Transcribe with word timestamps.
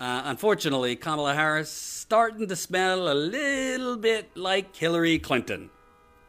Uh, 0.00 0.22
unfortunately, 0.24 0.96
Kamala 0.96 1.34
Harris 1.34 1.70
starting 1.70 2.48
to 2.48 2.56
smell 2.56 3.12
a 3.12 3.14
little 3.14 3.98
bit 3.98 4.34
like 4.34 4.74
Hillary 4.74 5.18
Clinton. 5.18 5.68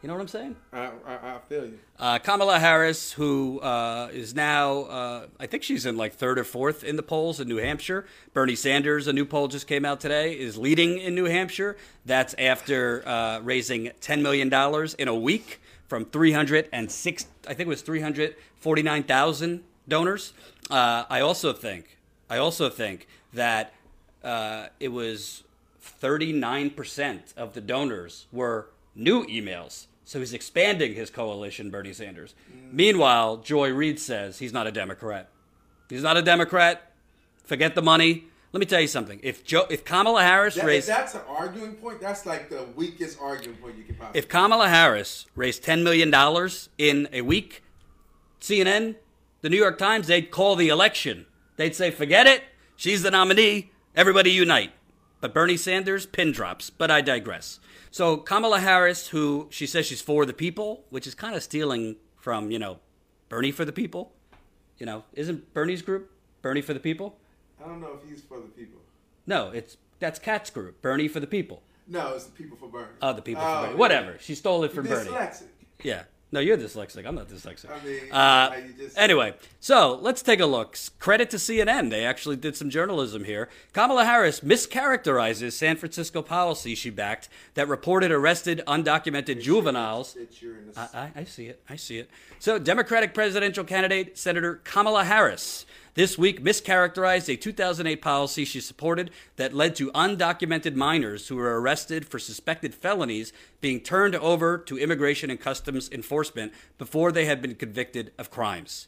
You 0.01 0.08
know 0.08 0.16
what 0.16 0.21
I'm 0.21 0.28
saying? 0.28 0.55
I, 0.74 0.92
I, 1.08 1.36
I 1.36 1.40
feel 1.47 1.66
you. 1.66 1.79
Uh, 1.97 2.19
Kamala 2.19 2.59
Harris, 2.59 3.13
who 3.13 3.61
uh, 3.61 4.09
is 4.11 4.35
now, 4.35 4.81
uh, 4.81 5.27
I 5.39 5.45
think 5.45 5.63
she's 5.63 5.85
in 5.85 5.95
like 5.95 6.15
third 6.15 6.37
or 6.37 6.43
fourth 6.43 6.83
in 6.83 6.97
the 6.97 7.03
polls 7.03 7.39
in 7.39 7.47
New 7.47 7.57
Hampshire. 7.57 8.05
Bernie 8.34 8.55
Sanders, 8.55 9.07
a 9.07 9.13
new 9.13 9.25
poll 9.25 9.47
just 9.47 9.68
came 9.68 9.85
out 9.85 10.01
today, 10.01 10.33
is 10.33 10.57
leading 10.57 10.97
in 10.97 11.15
New 11.15 11.25
Hampshire. 11.25 11.77
That's 12.05 12.35
after 12.39 13.07
uh, 13.07 13.39
raising 13.39 13.91
$10 14.01 14.21
million 14.21 14.51
in 14.97 15.07
a 15.07 15.15
week 15.15 15.61
from 15.88 16.05
306, 16.05 17.25
I 17.47 17.53
think 17.53 17.61
it 17.61 17.67
was 17.67 17.83
349,000 17.83 19.63
donors. 19.88 20.33
Uh, 20.69 21.05
I 21.09 21.21
also 21.21 21.53
think, 21.53 21.99
I 22.32 22.38
also 22.38 22.70
think 22.70 23.07
that 23.34 23.73
uh, 24.23 24.68
it 24.79 24.88
was 24.88 25.43
39% 26.01 27.36
of 27.36 27.54
the 27.54 27.60
donors 27.60 28.28
were 28.32 28.69
new 28.96 29.25
emails. 29.25 29.88
So 30.05 30.19
he's 30.19 30.33
expanding 30.33 30.93
his 30.93 31.10
coalition, 31.10 31.69
Bernie 31.69 31.91
Sanders. 31.91 32.34
Meanwhile, 32.72 33.38
Joy 33.38 33.74
Reid 33.74 34.00
says 34.00 34.40
he's 34.40 34.54
not 34.54 34.66
a 34.66 34.72
Democrat. 34.72 35.28
He's 35.90 36.04
not 36.04 36.16
a 36.16 36.22
Democrat. 36.22 36.94
Forget 37.44 37.76
the 37.76 37.82
money. 37.82 38.24
Let 38.54 38.62
me 38.62 38.66
tell 38.66 38.80
you 38.80 38.88
something. 38.88 39.20
If 39.24 39.44
Joe, 39.44 39.66
if 39.70 39.84
Kamala 39.84 40.24
Harris 40.24 40.55
That, 40.55 40.66
raised, 40.66 40.88
that's 40.88 41.16
an 41.16 41.22
arguing 41.27 41.76
point, 41.76 42.00
that's 42.00 42.26
like 42.26 42.50
the 42.50 42.63
weakest 42.77 43.18
arguing 43.20 43.58
point 43.58 43.77
you 43.77 43.84
can 43.84 43.96
possibly. 43.96 44.20
if 44.20 44.30
Kamala 44.30 44.70
Harris 44.70 45.26
raised 45.36 45.63
ten 45.63 45.84
million 45.84 46.10
dollars 46.10 46.70
in 46.77 47.10
a 47.12 47.22
week, 47.24 47.62
CNN, 48.40 48.96
the 49.41 49.50
New 49.50 49.58
York 49.58 49.77
Times, 49.77 50.08
they'd 50.08 50.32
call 50.32 50.55
the 50.55 50.70
election. 50.70 51.26
They'd 51.58 51.76
say, 51.76 51.91
"Forget 51.91 52.28
it. 52.28 52.44
She's 52.76 53.04
the 53.04 53.12
nominee. 53.12 53.72
Everybody 53.96 54.32
unite." 54.32 54.72
But 55.20 55.34
Bernie 55.34 55.58
Sanders 55.58 56.05
pin 56.05 56.32
drops. 56.32 56.70
But 56.70 56.90
I 56.90 57.02
digress. 57.02 57.60
So 57.91 58.18
Kamala 58.18 58.60
Harris, 58.62 59.10
who 59.10 59.48
she 59.52 59.68
says 59.68 59.85
she's 59.85 60.02
for 60.02 60.26
the 60.26 60.34
people, 60.34 60.85
which 60.90 61.05
is 61.05 61.13
kind 61.13 61.35
of 61.35 61.44
stealing 61.44 61.98
from 62.18 62.49
you 62.52 62.60
know 62.60 62.79
Bernie 63.29 63.52
for 63.52 63.66
the 63.66 63.72
people. 63.74 64.13
You 64.77 64.85
know, 64.88 65.03
isn't 65.13 65.53
Bernie's 65.53 65.81
group 65.83 66.11
Bernie 66.41 66.61
for 66.61 66.73
the 66.73 66.79
people? 66.79 67.17
I 67.63 67.67
don't 67.67 67.81
know 67.81 67.99
if 68.02 68.09
he's 68.09 68.23
for 68.23 68.39
the 68.39 68.47
people. 68.47 68.79
No, 69.27 69.52
it's 69.52 69.77
that's 69.99 70.17
Kat's 70.17 70.49
group, 70.49 70.81
Bernie 70.81 71.07
for 71.07 71.19
the 71.19 71.27
people. 71.27 71.61
No, 71.88 72.13
it's 72.16 72.25
the 72.25 72.31
people 72.31 72.57
for 72.57 72.67
Bernie. 72.67 72.88
Oh, 73.02 73.13
the 73.13 73.22
people 73.22 73.44
Oh, 73.44 73.47
for 73.55 73.61
Bernie. 73.61 73.72
yeah. 73.73 73.77
Whatever. 73.77 74.17
She 74.19 74.33
stole 74.33 74.63
it 74.63 74.72
from 74.72 74.88
Bernie. 74.88 75.09
dyslexic. 75.09 75.47
Yeah. 75.83 76.03
No, 76.33 76.39
you're 76.39 76.57
dyslexic. 76.57 77.05
I'm 77.05 77.15
not 77.15 77.27
dyslexic. 77.27 77.69
I 77.69 77.85
mean, 77.85 78.11
uh, 78.11 78.55
just- 78.77 78.97
anyway, 78.97 79.33
so 79.59 79.99
let's 80.01 80.21
take 80.21 80.39
a 80.39 80.45
look. 80.45 80.77
Credit 80.97 81.29
to 81.31 81.38
CNN. 81.38 81.89
They 81.89 82.05
actually 82.05 82.38
did 82.38 82.55
some 82.55 82.69
journalism 82.69 83.25
here. 83.25 83.49
Kamala 83.73 84.05
Harris 84.05 84.39
mischaracterizes 84.39 85.51
San 85.51 85.75
Francisco 85.75 86.21
policy 86.21 86.73
she 86.73 86.89
backed 86.89 87.27
that 87.55 87.67
reported 87.67 88.11
arrested 88.11 88.61
undocumented 88.65 89.41
juveniles. 89.41 90.13
That 90.13 90.41
you're 90.41 90.57
in 90.57 90.71
I, 90.77 91.11
I 91.15 91.23
see 91.25 91.47
it. 91.47 91.61
I 91.69 91.75
see 91.75 91.97
it. 91.97 92.09
So, 92.39 92.57
Democratic 92.57 93.13
presidential 93.13 93.66
candidate 93.66 94.17
Senator 94.17 94.61
Kamala 94.63 95.03
Harris 95.03 95.66
this 95.94 96.17
week 96.17 96.42
mischaracterized 96.44 97.31
a 97.31 97.36
2008 97.36 98.02
policy 98.02 98.45
she 98.45 98.61
supported 98.61 99.11
that 99.36 99.53
led 99.53 99.75
to 99.75 99.92
undocumented 99.92 100.75
minors 100.75 101.28
who 101.28 101.36
were 101.36 101.59
arrested 101.59 102.06
for 102.06 102.20
suspected 102.20 102.73
felonies 102.73 103.34
being 103.59 103.80
turned 103.80 104.16
over 104.16 104.58
to 104.58 104.78
Immigration 104.78 105.30
and 105.30 105.39
Customs 105.39 105.89
Enforcement 105.92 106.53
before 106.78 107.12
they 107.12 107.25
had 107.25 107.42
been 107.42 107.56
convicted 107.56 108.12
of 108.17 108.31
crimes. 108.31 108.88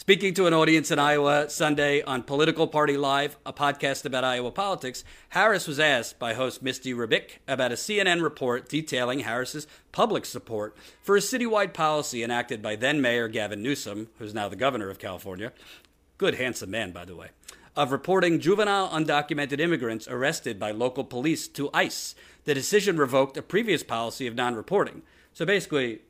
Speaking 0.00 0.32
to 0.34 0.46
an 0.46 0.54
audience 0.54 0.92
in 0.92 1.00
Iowa 1.00 1.50
Sunday 1.50 2.02
on 2.02 2.22
Political 2.22 2.68
Party 2.68 2.96
Live, 2.96 3.36
a 3.44 3.52
podcast 3.52 4.04
about 4.04 4.22
Iowa 4.22 4.52
politics, 4.52 5.02
Harris 5.30 5.66
was 5.66 5.80
asked 5.80 6.20
by 6.20 6.34
host 6.34 6.62
Misty 6.62 6.94
Rebik 6.94 7.38
about 7.48 7.72
a 7.72 7.74
CNN 7.74 8.22
report 8.22 8.68
detailing 8.68 9.20
Harris's 9.20 9.66
public 9.90 10.24
support 10.24 10.76
for 11.02 11.16
a 11.16 11.20
citywide 11.20 11.74
policy 11.74 12.22
enacted 12.22 12.62
by 12.62 12.76
then 12.76 13.00
Mayor 13.00 13.26
Gavin 13.26 13.60
Newsom, 13.60 14.08
who's 14.20 14.32
now 14.32 14.48
the 14.48 14.54
governor 14.54 14.88
of 14.88 15.00
California. 15.00 15.52
Good, 16.18 16.34
handsome 16.34 16.70
man, 16.70 16.90
by 16.92 17.04
the 17.04 17.16
way. 17.16 17.28
Of 17.76 17.92
reporting 17.92 18.40
juvenile 18.40 18.88
undocumented 18.88 19.60
immigrants 19.60 20.08
arrested 20.08 20.58
by 20.58 20.72
local 20.72 21.04
police 21.04 21.46
to 21.48 21.70
ICE. 21.72 22.14
The 22.44 22.54
decision 22.54 22.96
revoked 22.96 23.36
a 23.36 23.42
previous 23.42 23.84
policy 23.84 24.26
of 24.26 24.34
non 24.34 24.56
reporting. 24.56 25.02
So 25.32 25.46
basically, 25.46 26.00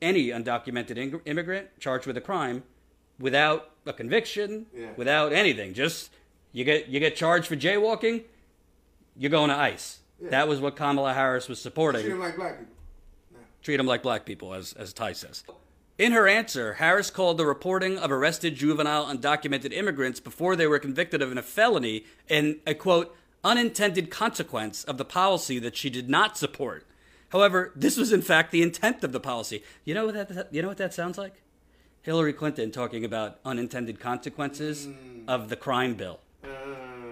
any 0.00 0.28
undocumented 0.28 0.98
ing- 0.98 1.20
immigrant 1.24 1.68
charged 1.78 2.06
with 2.06 2.16
a 2.16 2.20
crime 2.20 2.64
without 3.20 3.70
a 3.86 3.92
conviction, 3.92 4.66
Yeah. 4.74 4.88
without 4.96 5.32
anything, 5.32 5.72
just 5.74 6.10
you 6.50 6.64
get 6.64 6.88
you 6.88 6.98
get 6.98 7.14
charged 7.14 7.46
for 7.46 7.54
jaywalking, 7.54 8.24
you're 9.16 9.30
going 9.30 9.50
to 9.50 9.56
ICE. 9.56 10.00
That 10.20 10.48
was 10.48 10.60
what 10.60 10.74
Kamala 10.76 11.14
Harris 11.14 11.48
was 11.48 11.60
supporting. 11.60 12.02
treat 12.02 12.10
them 12.10 12.20
like 12.20 12.36
black 12.36 12.58
people. 12.58 12.74
Treat 13.62 13.76
them 13.76 13.86
like 13.86 14.02
black 14.02 14.24
people, 14.24 14.52
as 14.54 14.72
as 14.72 14.92
Ty 14.92 15.12
says. 15.12 15.44
In 15.98 16.12
her 16.12 16.26
answer, 16.26 16.74
Harris 16.74 17.10
called 17.10 17.36
the 17.36 17.46
reporting 17.46 17.98
of 17.98 18.10
arrested 18.10 18.54
juvenile 18.54 19.06
undocumented 19.06 19.72
immigrants 19.72 20.20
before 20.20 20.56
they 20.56 20.66
were 20.66 20.78
convicted 20.78 21.20
of 21.20 21.36
a 21.36 21.42
felony 21.42 22.06
an 22.30 22.60
a 22.66 22.74
quote 22.74 23.14
unintended 23.44 24.10
consequence 24.10 24.84
of 24.84 24.96
the 24.96 25.04
policy 25.04 25.58
that 25.58 25.76
she 25.76 25.90
did 25.90 26.08
not 26.08 26.38
support. 26.38 26.86
However, 27.28 27.72
this 27.74 27.96
was 27.96 28.12
in 28.12 28.22
fact 28.22 28.52
the 28.52 28.62
intent 28.62 29.04
of 29.04 29.12
the 29.12 29.20
policy. 29.20 29.62
You 29.84 29.94
know 29.94 30.06
what 30.06 30.14
that 30.14 30.48
you 30.52 30.62
know 30.62 30.68
what 30.68 30.78
that 30.78 30.94
sounds 30.94 31.18
like? 31.18 31.42
Hillary 32.02 32.32
Clinton 32.32 32.70
talking 32.70 33.04
about 33.04 33.38
unintended 33.44 34.00
consequences 34.00 34.88
of 35.28 35.48
the 35.48 35.56
crime 35.56 35.94
bill. 35.94 36.20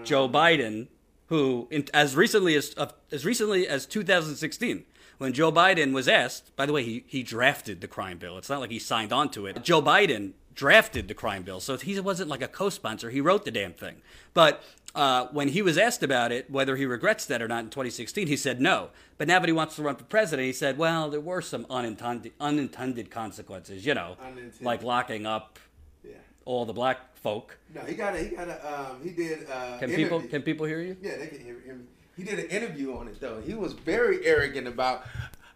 Joe 0.04 0.28
Biden, 0.28 0.88
who 1.26 1.68
in, 1.70 1.86
as 1.94 2.16
recently 2.16 2.54
as 2.56 2.74
uh, 2.76 2.90
as 3.12 3.24
recently 3.24 3.68
as 3.68 3.86
2016, 3.86 4.84
when 5.20 5.32
Joe 5.34 5.52
Biden 5.52 5.92
was 5.92 6.08
asked, 6.08 6.56
by 6.56 6.64
the 6.66 6.72
way, 6.72 6.82
he 6.82 7.04
he 7.06 7.22
drafted 7.22 7.80
the 7.80 7.88
crime 7.88 8.16
bill. 8.18 8.38
It's 8.38 8.48
not 8.48 8.60
like 8.60 8.70
he 8.70 8.78
signed 8.78 9.12
on 9.12 9.30
to 9.32 9.46
it. 9.46 9.62
Joe 9.62 9.82
Biden 9.82 10.32
drafted 10.54 11.08
the 11.08 11.14
crime 11.14 11.42
bill, 11.42 11.60
so 11.60 11.76
he 11.76 11.98
wasn't 12.00 12.28
like 12.30 12.42
a 12.42 12.48
co-sponsor. 12.48 13.10
He 13.10 13.20
wrote 13.20 13.44
the 13.44 13.50
damn 13.50 13.72
thing. 13.74 13.96
But 14.34 14.62
uh, 14.94 15.26
when 15.30 15.48
he 15.48 15.62
was 15.62 15.76
asked 15.78 16.02
about 16.02 16.32
it, 16.32 16.50
whether 16.50 16.74
he 16.76 16.84
regrets 16.86 17.24
that 17.26 17.40
or 17.40 17.48
not 17.48 17.60
in 17.64 17.70
2016, 17.70 18.26
he 18.26 18.36
said 18.36 18.60
no. 18.60 18.88
But 19.18 19.28
now 19.28 19.38
that 19.38 19.46
he 19.48 19.52
wants 19.52 19.76
to 19.76 19.82
run 19.82 19.96
for 19.96 20.04
president, 20.04 20.46
he 20.46 20.52
said, 20.52 20.76
well, 20.78 21.08
there 21.10 21.20
were 21.20 21.42
some 21.42 21.66
unintended 21.70 22.32
unintended 22.40 23.10
consequences. 23.10 23.84
You 23.84 23.94
know, 23.94 24.16
Unintended. 24.20 24.62
like 24.62 24.82
locking 24.82 25.26
up 25.26 25.58
Yeah. 26.02 26.12
all 26.46 26.64
the 26.64 26.72
black 26.72 27.16
folk. 27.16 27.58
No, 27.74 27.82
he 27.82 27.94
got 27.94 28.14
a. 28.14 28.18
He 28.18 28.34
got 28.34 28.48
a. 28.48 28.56
Um, 28.90 29.02
he 29.04 29.10
did. 29.10 29.46
Uh, 29.48 29.78
Can 29.78 29.90
interview. 29.90 29.96
people 30.06 30.20
can 30.22 30.42
people 30.42 30.66
hear 30.66 30.80
you? 30.80 30.96
Yeah, 31.02 31.16
they 31.18 31.26
can 31.28 31.40
hear 31.44 31.60
him. 31.60 31.86
He 32.20 32.26
did 32.26 32.38
an 32.38 32.50
interview 32.50 32.94
on 32.96 33.08
it 33.08 33.18
though. 33.18 33.40
He 33.40 33.54
was 33.54 33.72
very 33.72 34.26
arrogant 34.26 34.68
about. 34.68 35.06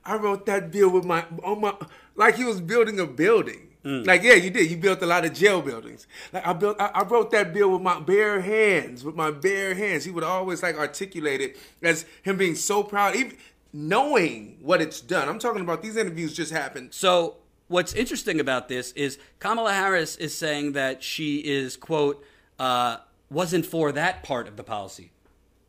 I 0.02 0.16
wrote 0.16 0.46
that 0.46 0.70
bill 0.70 0.88
with 0.88 1.04
my 1.04 1.26
on 1.42 1.60
my 1.60 1.74
like 2.16 2.36
he 2.36 2.44
was 2.44 2.58
building 2.60 2.98
a 2.98 3.06
building. 3.06 3.68
Mm. 3.84 4.06
Like 4.06 4.22
yeah, 4.22 4.32
you 4.32 4.48
did. 4.48 4.70
You 4.70 4.78
built 4.78 5.02
a 5.02 5.06
lot 5.06 5.26
of 5.26 5.34
jail 5.34 5.60
buildings. 5.60 6.06
Like 6.32 6.46
I 6.46 6.54
built. 6.54 6.80
I, 6.80 6.86
I 6.86 7.02
wrote 7.02 7.30
that 7.32 7.52
bill 7.52 7.70
with 7.70 7.82
my 7.82 8.00
bare 8.00 8.40
hands. 8.40 9.04
With 9.04 9.14
my 9.14 9.30
bare 9.30 9.74
hands. 9.74 10.04
He 10.04 10.10
would 10.10 10.24
always 10.24 10.62
like 10.62 10.78
articulate 10.78 11.42
it 11.42 11.58
as 11.82 12.06
him 12.22 12.38
being 12.38 12.54
so 12.54 12.82
proud, 12.82 13.14
even 13.14 13.36
knowing 13.74 14.56
what 14.62 14.80
it's 14.80 15.02
done. 15.02 15.28
I'm 15.28 15.38
talking 15.38 15.60
about 15.60 15.82
these 15.82 15.96
interviews 15.96 16.32
just 16.32 16.50
happened. 16.50 16.94
So 16.94 17.36
what's 17.68 17.92
interesting 17.92 18.40
about 18.40 18.68
this 18.68 18.92
is 18.92 19.18
Kamala 19.38 19.74
Harris 19.74 20.16
is 20.16 20.34
saying 20.34 20.72
that 20.72 21.02
she 21.02 21.40
is 21.40 21.76
quote 21.76 22.24
uh, 22.58 22.98
wasn't 23.28 23.66
for 23.66 23.92
that 23.92 24.22
part 24.22 24.48
of 24.48 24.56
the 24.56 24.64
policy. 24.64 25.10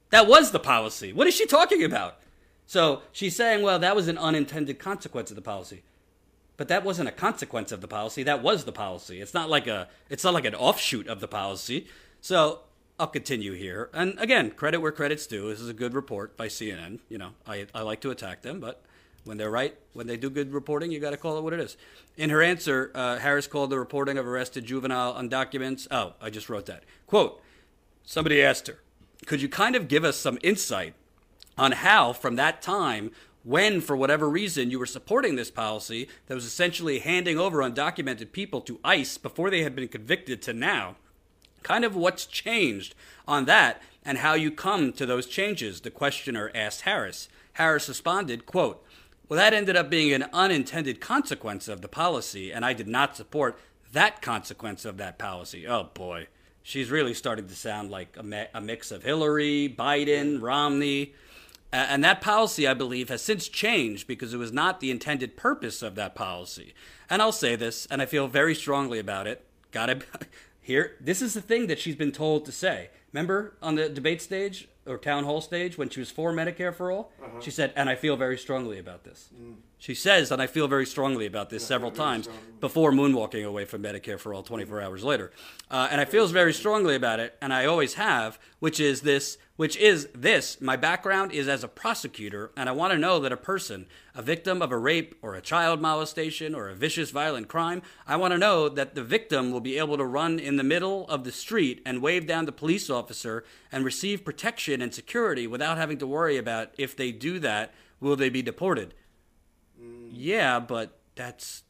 That 0.09 0.27
was 0.27 0.51
the 0.51 0.59
policy. 0.59 1.13
What 1.13 1.27
is 1.27 1.35
she 1.35 1.45
talking 1.45 1.83
about? 1.83 2.17
So 2.65 3.01
she's 3.11 3.35
saying, 3.35 3.63
well, 3.63 3.79
that 3.79 3.95
was 3.95 4.07
an 4.07 4.17
unintended 4.17 4.79
consequence 4.79 5.29
of 5.29 5.35
the 5.35 5.41
policy. 5.41 5.83
But 6.57 6.67
that 6.69 6.83
wasn't 6.83 7.09
a 7.09 7.11
consequence 7.11 7.71
of 7.71 7.81
the 7.81 7.87
policy. 7.87 8.23
That 8.23 8.41
was 8.41 8.63
the 8.63 8.71
policy. 8.71 9.19
It's 9.19 9.33
not 9.33 9.49
like 9.49 9.67
a 9.67 9.89
it's 10.09 10.23
not 10.23 10.33
like 10.33 10.45
an 10.45 10.55
offshoot 10.55 11.07
of 11.07 11.19
the 11.19 11.27
policy. 11.27 11.87
So 12.21 12.61
I'll 12.97 13.07
continue 13.07 13.53
here. 13.53 13.89
And 13.93 14.17
again, 14.19 14.51
credit 14.51 14.79
where 14.79 14.91
credit's 14.91 15.27
due. 15.27 15.49
This 15.49 15.59
is 15.59 15.67
a 15.67 15.73
good 15.73 15.93
report 15.93 16.37
by 16.37 16.47
CNN. 16.47 16.99
You 17.09 17.17
know, 17.17 17.31
I, 17.45 17.67
I 17.75 17.81
like 17.81 17.99
to 18.01 18.11
attack 18.11 18.41
them, 18.41 18.61
but 18.61 18.81
when 19.25 19.37
they're 19.37 19.51
right, 19.51 19.75
when 19.91 20.07
they 20.07 20.15
do 20.15 20.29
good 20.29 20.53
reporting, 20.53 20.91
you 20.91 20.99
got 20.99 21.09
to 21.09 21.17
call 21.17 21.37
it 21.37 21.41
what 21.41 21.51
it 21.51 21.59
is. 21.59 21.75
In 22.15 22.29
her 22.29 22.41
answer, 22.41 22.91
uh, 22.95 23.17
Harris 23.17 23.47
called 23.47 23.69
the 23.69 23.79
reporting 23.79 24.17
of 24.17 24.25
arrested 24.25 24.65
juvenile 24.65 25.15
undocuments. 25.17 25.87
Oh, 25.91 26.13
I 26.21 26.29
just 26.29 26.47
wrote 26.47 26.67
that. 26.67 26.83
Quote 27.05 27.41
Somebody 28.05 28.41
asked 28.41 28.67
her, 28.67 28.79
could 29.25 29.41
you 29.41 29.49
kind 29.49 29.75
of 29.75 29.87
give 29.87 30.03
us 30.03 30.17
some 30.17 30.39
insight 30.43 30.93
on 31.57 31.71
how, 31.71 32.13
from 32.13 32.35
that 32.35 32.61
time, 32.61 33.11
when 33.43 33.79
for 33.79 33.95
whatever 33.95 34.29
reason 34.29 34.71
you 34.71 34.79
were 34.79 34.85
supporting 34.85 35.35
this 35.35 35.51
policy 35.51 36.07
that 36.25 36.35
was 36.35 36.45
essentially 36.45 36.99
handing 36.99 37.37
over 37.37 37.59
undocumented 37.59 38.31
people 38.31 38.59
to 38.61 38.79
ICE 38.83 39.17
before 39.19 39.49
they 39.49 39.61
had 39.61 39.75
been 39.75 39.87
convicted 39.87 40.41
to 40.41 40.53
now, 40.53 40.95
kind 41.61 41.85
of 41.85 41.95
what's 41.95 42.25
changed 42.25 42.95
on 43.27 43.45
that 43.45 43.81
and 44.03 44.19
how 44.19 44.33
you 44.33 44.51
come 44.51 44.91
to 44.93 45.05
those 45.05 45.27
changes, 45.27 45.81
the 45.81 45.91
questioner 45.91 46.51
asked 46.53 46.81
Harris. 46.81 47.29
Harris 47.53 47.87
responded, 47.87 48.45
quote, 48.45 48.83
well, 49.27 49.37
that 49.37 49.53
ended 49.53 49.75
up 49.75 49.89
being 49.89 50.13
an 50.13 50.25
unintended 50.33 51.01
consequence 51.01 51.67
of 51.67 51.81
the 51.81 51.87
policy, 51.87 52.51
and 52.51 52.63
I 52.63 52.73
did 52.73 52.87
not 52.87 53.15
support 53.15 53.59
that 53.91 54.21
consequence 54.21 54.85
of 54.85 54.97
that 54.97 55.17
policy. 55.17 55.65
Oh 55.65 55.89
boy. 55.93 56.27
She's 56.65 56.89
really 56.89 57.13
starting 57.13 57.47
to 57.47 57.55
sound 57.55 57.91
like 57.91 58.17
a, 58.17 58.23
mi- 58.23 58.47
a 58.53 58.59
mix 58.59 58.91
of 58.91 59.03
Hillary, 59.03 59.73
Biden, 59.77 60.41
Romney. 60.41 61.13
And 61.71 62.03
that 62.03 62.21
policy, 62.21 62.67
I 62.67 62.73
believe, 62.73 63.09
has 63.09 63.21
since 63.21 63.47
changed 63.47 64.07
because 64.07 64.33
it 64.33 64.37
was 64.37 64.51
not 64.51 64.79
the 64.79 64.89
intended 64.89 65.37
purpose 65.37 65.83
of 65.83 65.93
that 65.95 66.15
policy. 66.15 66.73
And 67.09 67.21
I'll 67.21 67.31
say 67.31 67.55
this, 67.55 67.85
and 67.91 68.01
I 68.01 68.07
feel 68.07 68.27
very 68.27 68.55
strongly 68.55 68.97
about 68.97 69.27
it. 69.27 69.45
Gotta 69.71 69.99
here. 70.61 70.95
This 70.99 71.21
is 71.21 71.35
the 71.35 71.41
thing 71.41 71.67
that 71.67 71.79
she's 71.79 71.95
been 71.95 72.11
told 72.11 72.45
to 72.45 72.51
say. 72.51 72.89
Remember 73.13 73.53
on 73.61 73.75
the 73.75 73.87
debate 73.87 74.21
stage 74.21 74.67
or 74.87 74.97
town 74.97 75.23
hall 75.23 75.41
stage 75.41 75.77
when 75.77 75.89
she 75.89 75.99
was 75.99 76.09
for 76.09 76.33
Medicare 76.33 76.73
for 76.73 76.91
all? 76.91 77.11
Uh-huh. 77.23 77.41
She 77.41 77.51
said, 77.51 77.73
and 77.75 77.89
I 77.89 77.95
feel 77.95 78.15
very 78.15 78.37
strongly 78.37 78.79
about 78.79 79.03
this. 79.03 79.29
Mm. 79.39 79.55
She 79.85 79.93
says, 79.93 80.31
and 80.31 80.41
I 80.41 80.47
feel 80.47 80.67
very 80.67 80.87
strongly 80.87 81.27
about 81.27 81.51
this 81.51 81.63
several 81.63 81.91
times 81.91 82.27
before 82.59 82.91
moonwalking 82.91 83.45
away 83.45 83.65
from 83.65 83.83
Medicare 83.83 84.17
for 84.17 84.33
all 84.33 84.41
24 84.41 84.81
hours 84.81 85.03
later. 85.03 85.31
Uh, 85.69 85.87
and 85.91 86.01
I 86.01 86.05
feel 86.05 86.25
very 86.25 86.53
strongly 86.53 86.95
about 86.95 87.19
it, 87.19 87.37
and 87.39 87.53
I 87.53 87.67
always 87.67 87.93
have, 87.93 88.39
which 88.57 88.79
is 88.79 89.01
this, 89.01 89.37
which 89.57 89.77
is 89.77 90.07
this. 90.15 90.59
My 90.59 90.75
background 90.75 91.33
is 91.33 91.47
as 91.47 91.63
a 91.63 91.67
prosecutor, 91.67 92.49
and 92.57 92.67
I 92.67 92.71
want 92.71 92.93
to 92.93 92.97
know 92.97 93.19
that 93.19 93.31
a 93.31 93.37
person, 93.37 93.85
a 94.15 94.23
victim 94.23 94.63
of 94.63 94.71
a 94.71 94.77
rape 94.79 95.19
or 95.21 95.35
a 95.35 95.41
child 95.41 95.79
molestation 95.79 96.55
or 96.55 96.67
a 96.67 96.73
vicious 96.73 97.11
violent 97.11 97.47
crime, 97.47 97.83
I 98.07 98.15
want 98.15 98.31
to 98.31 98.39
know 98.39 98.67
that 98.69 98.95
the 98.95 99.03
victim 99.03 99.51
will 99.51 99.61
be 99.61 99.77
able 99.77 99.97
to 99.97 100.05
run 100.05 100.39
in 100.39 100.55
the 100.55 100.63
middle 100.63 101.07
of 101.09 101.25
the 101.25 101.31
street 101.31 101.83
and 101.85 102.01
wave 102.01 102.25
down 102.25 102.45
the 102.45 102.51
police 102.51 102.89
officer 102.89 103.43
and 103.71 103.85
receive 103.85 104.25
protection 104.25 104.81
and 104.81 104.95
security 104.95 105.45
without 105.45 105.77
having 105.77 105.99
to 105.99 106.07
worry 106.07 106.37
about 106.37 106.71
if 106.75 106.95
they 106.95 107.11
do 107.11 107.37
that, 107.37 107.71
will 107.99 108.15
they 108.15 108.29
be 108.29 108.41
deported. 108.41 108.95
Yeah, 110.11 110.59
but 110.59 110.97
that's 111.15 111.63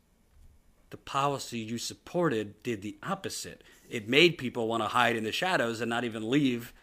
the 0.90 0.98
policy 0.98 1.60
you 1.60 1.78
supported 1.78 2.62
did 2.63 2.81
the 2.81 2.98
opposite. 3.04 3.63
It 3.90 4.07
made 4.07 4.38
people 4.38 4.68
want 4.68 4.84
to 4.84 4.90
hide 4.90 5.16
in 5.16 5.24
the 5.24 5.31
shadows 5.31 5.81
and 5.81 5.90
not 5.90 6.04
even 6.04 6.30
leave 6.30 6.74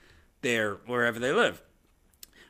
there 0.43 0.75
wherever 0.87 1.19
they 1.19 1.33
live. 1.33 1.63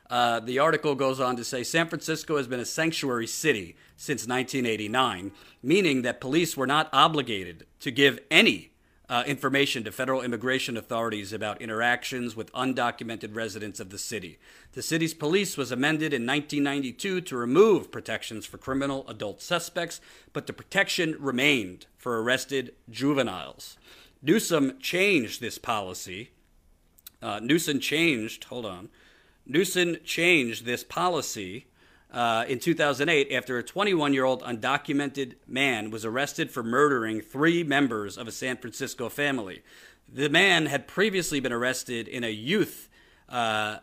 Uh, 0.09 0.39
the 0.39 0.59
article 0.59 0.95
goes 0.95 1.19
on 1.19 1.35
to 1.37 1.43
say 1.43 1.63
San 1.63 1.87
Francisco 1.87 2.37
has 2.37 2.47
been 2.47 2.59
a 2.59 2.65
sanctuary 2.65 3.27
city 3.27 3.75
since 3.95 4.27
1989, 4.27 5.31
meaning 5.61 6.01
that 6.01 6.19
police 6.19 6.57
were 6.57 6.67
not 6.67 6.89
obligated 6.91 7.65
to 7.79 7.89
give 7.89 8.19
any 8.29 8.72
uh, 9.13 9.23
information 9.27 9.83
to 9.83 9.91
federal 9.91 10.23
immigration 10.23 10.75
authorities 10.75 11.31
about 11.31 11.61
interactions 11.61 12.35
with 12.35 12.51
undocumented 12.53 13.35
residents 13.35 13.79
of 13.79 13.91
the 13.91 13.97
city. 13.99 14.39
The 14.71 14.81
city's 14.81 15.13
police 15.13 15.55
was 15.55 15.71
amended 15.71 16.13
in 16.13 16.25
1992 16.25 17.21
to 17.21 17.37
remove 17.37 17.91
protections 17.91 18.47
for 18.47 18.57
criminal 18.57 19.07
adult 19.07 19.39
suspects, 19.39 20.01
but 20.33 20.47
the 20.47 20.53
protection 20.53 21.15
remained 21.19 21.85
for 21.95 22.23
arrested 22.23 22.73
juveniles. 22.89 23.77
Newsom 24.23 24.79
changed 24.79 25.41
this 25.41 25.59
policy. 25.59 26.31
Uh, 27.21 27.39
Newsom 27.39 27.79
changed, 27.79 28.45
hold 28.45 28.65
on. 28.65 28.89
Newsom 29.45 29.97
changed 30.03 30.65
this 30.65 30.83
policy 30.83 31.67
uh, 32.13 32.45
in 32.47 32.59
2008 32.59 33.31
after 33.31 33.57
a 33.57 33.63
21 33.63 34.13
year 34.13 34.23
old 34.23 34.43
undocumented 34.43 35.33
man 35.47 35.89
was 35.89 36.05
arrested 36.05 36.51
for 36.51 36.63
murdering 36.63 37.21
three 37.21 37.63
members 37.63 38.17
of 38.17 38.27
a 38.27 38.31
San 38.31 38.57
Francisco 38.57 39.09
family. 39.09 39.63
The 40.07 40.29
man 40.29 40.67
had 40.67 40.87
previously 40.87 41.39
been 41.39 41.53
arrested 41.53 42.07
in 42.07 42.23
a 42.23 42.29
youth. 42.29 42.89
Uh, 43.29 43.79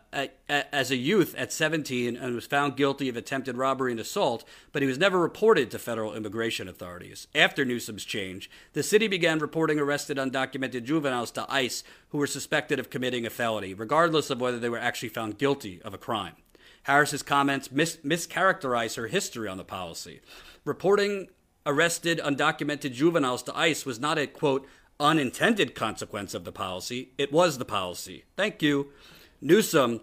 as 0.47 0.91
a 0.91 0.95
youth 0.95 1.35
at 1.35 1.51
17 1.51 2.15
and 2.15 2.35
was 2.35 2.45
found 2.45 2.77
guilty 2.77 3.09
of 3.09 3.17
attempted 3.17 3.57
robbery 3.57 3.91
and 3.91 3.99
assault, 3.99 4.45
but 4.71 4.81
he 4.81 4.87
was 4.87 4.99
never 4.99 5.19
reported 5.19 5.69
to 5.69 5.79
federal 5.79 6.13
immigration 6.13 6.69
authorities. 6.69 7.27
After 7.35 7.65
Newsom's 7.65 8.05
change, 8.05 8.49
the 8.71 8.83
city 8.83 9.09
began 9.09 9.39
reporting 9.39 9.77
arrested 9.77 10.15
undocumented 10.15 10.85
juveniles 10.85 11.31
to 11.31 11.51
ICE 11.51 11.83
who 12.09 12.19
were 12.19 12.27
suspected 12.27 12.79
of 12.79 12.89
committing 12.89 13.25
a 13.25 13.29
felony, 13.29 13.73
regardless 13.73 14.29
of 14.29 14.39
whether 14.39 14.59
they 14.59 14.69
were 14.69 14.77
actually 14.77 15.09
found 15.09 15.37
guilty 15.37 15.81
of 15.83 15.93
a 15.93 15.97
crime. 15.97 16.35
Harris's 16.83 17.23
comments 17.23 17.71
mis- 17.71 17.97
mischaracterize 17.97 18.95
her 18.95 19.07
history 19.07 19.47
on 19.47 19.57
the 19.57 19.63
policy. 19.63 20.21
Reporting 20.65 21.27
arrested 21.65 22.19
undocumented 22.19 22.93
juveniles 22.93 23.43
to 23.43 23.57
ICE 23.57 23.85
was 23.85 23.99
not 23.99 24.17
a 24.17 24.27
quote 24.27 24.67
unintended 24.99 25.73
consequence 25.73 26.33
of 26.33 26.43
the 26.43 26.51
policy, 26.51 27.09
it 27.17 27.31
was 27.31 27.57
the 27.57 27.65
policy. 27.65 28.23
Thank 28.37 28.61
you. 28.61 28.89
Newsom 29.41 30.01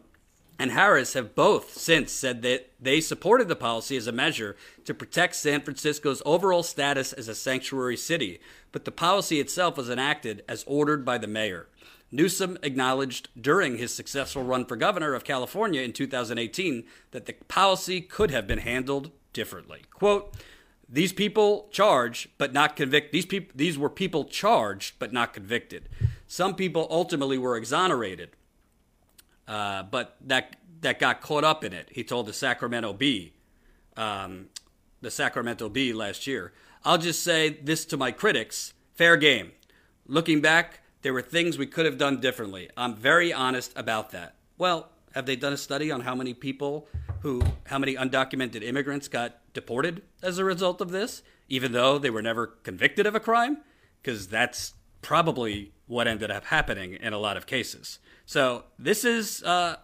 and 0.58 0.72
Harris 0.72 1.12
have 1.12 1.36
both 1.36 1.76
since 1.76 2.10
said 2.10 2.42
that 2.42 2.70
they 2.80 3.00
supported 3.00 3.46
the 3.46 3.54
policy 3.54 3.96
as 3.96 4.08
a 4.08 4.12
measure 4.12 4.56
to 4.84 4.92
protect 4.92 5.36
San 5.36 5.60
Francisco's 5.60 6.20
overall 6.26 6.64
status 6.64 7.12
as 7.12 7.28
a 7.28 7.34
sanctuary 7.34 7.96
city, 7.96 8.40
but 8.72 8.84
the 8.84 8.90
policy 8.90 9.38
itself 9.38 9.76
was 9.76 9.88
enacted 9.88 10.42
as 10.48 10.64
ordered 10.66 11.04
by 11.04 11.16
the 11.16 11.28
mayor. 11.28 11.68
Newsom 12.10 12.56
acknowledged 12.62 13.28
during 13.38 13.76
his 13.76 13.94
successful 13.94 14.42
run 14.42 14.64
for 14.64 14.76
governor 14.76 15.14
of 15.14 15.24
California 15.24 15.82
in 15.82 15.92
2018 15.92 16.84
that 17.10 17.26
the 17.26 17.34
policy 17.48 18.00
could 18.00 18.30
have 18.30 18.46
been 18.46 18.60
handled 18.60 19.10
differently. 19.32 19.82
Quote, 19.92 20.34
these 20.88 21.12
people 21.12 21.68
charged 21.70 22.28
but 22.38 22.52
not 22.52 22.74
convicted. 22.74 23.12
These 23.12 23.26
people, 23.26 23.52
these 23.54 23.76
were 23.76 23.90
people 23.90 24.24
charged 24.24 24.98
but 24.98 25.12
not 25.12 25.34
convicted. 25.34 25.88
Some 26.26 26.54
people 26.54 26.86
ultimately 26.90 27.36
were 27.36 27.56
exonerated, 27.56 28.30
uh, 29.46 29.82
but 29.82 30.16
that 30.24 30.56
that 30.80 30.98
got 30.98 31.20
caught 31.20 31.44
up 31.44 31.62
in 31.62 31.72
it. 31.72 31.88
He 31.92 32.04
told 32.04 32.26
the 32.26 32.32
Sacramento 32.32 32.92
Bee, 32.92 33.34
um, 33.96 34.46
the 35.02 35.10
Sacramento 35.10 35.68
Bee 35.68 35.92
last 35.92 36.26
year. 36.26 36.52
I'll 36.84 36.98
just 36.98 37.22
say 37.22 37.50
this 37.50 37.84
to 37.86 37.98
my 37.98 38.10
critics: 38.10 38.72
fair 38.94 39.18
game. 39.18 39.52
Looking 40.06 40.40
back, 40.40 40.80
there 41.08 41.14
were 41.14 41.22
things 41.22 41.56
we 41.56 41.64
could 41.64 41.86
have 41.86 41.96
done 41.96 42.20
differently. 42.20 42.68
I'm 42.76 42.94
very 42.94 43.32
honest 43.32 43.72
about 43.74 44.10
that. 44.10 44.34
Well, 44.58 44.90
have 45.14 45.24
they 45.24 45.36
done 45.36 45.54
a 45.54 45.56
study 45.56 45.90
on 45.90 46.02
how 46.02 46.14
many 46.14 46.34
people 46.34 46.86
who, 47.20 47.40
how 47.64 47.78
many 47.78 47.94
undocumented 47.94 48.62
immigrants 48.62 49.08
got 49.08 49.38
deported 49.54 50.02
as 50.22 50.36
a 50.36 50.44
result 50.44 50.82
of 50.82 50.90
this, 50.90 51.22
even 51.48 51.72
though 51.72 51.96
they 51.96 52.10
were 52.10 52.20
never 52.20 52.48
convicted 52.62 53.06
of 53.06 53.14
a 53.14 53.20
crime? 53.20 53.56
Because 54.02 54.28
that's 54.28 54.74
probably 55.00 55.72
what 55.86 56.06
ended 56.06 56.30
up 56.30 56.44
happening 56.44 56.92
in 56.92 57.14
a 57.14 57.18
lot 57.18 57.38
of 57.38 57.46
cases. 57.46 58.00
So 58.26 58.64
this 58.78 59.02
is, 59.02 59.42
uh, 59.44 59.76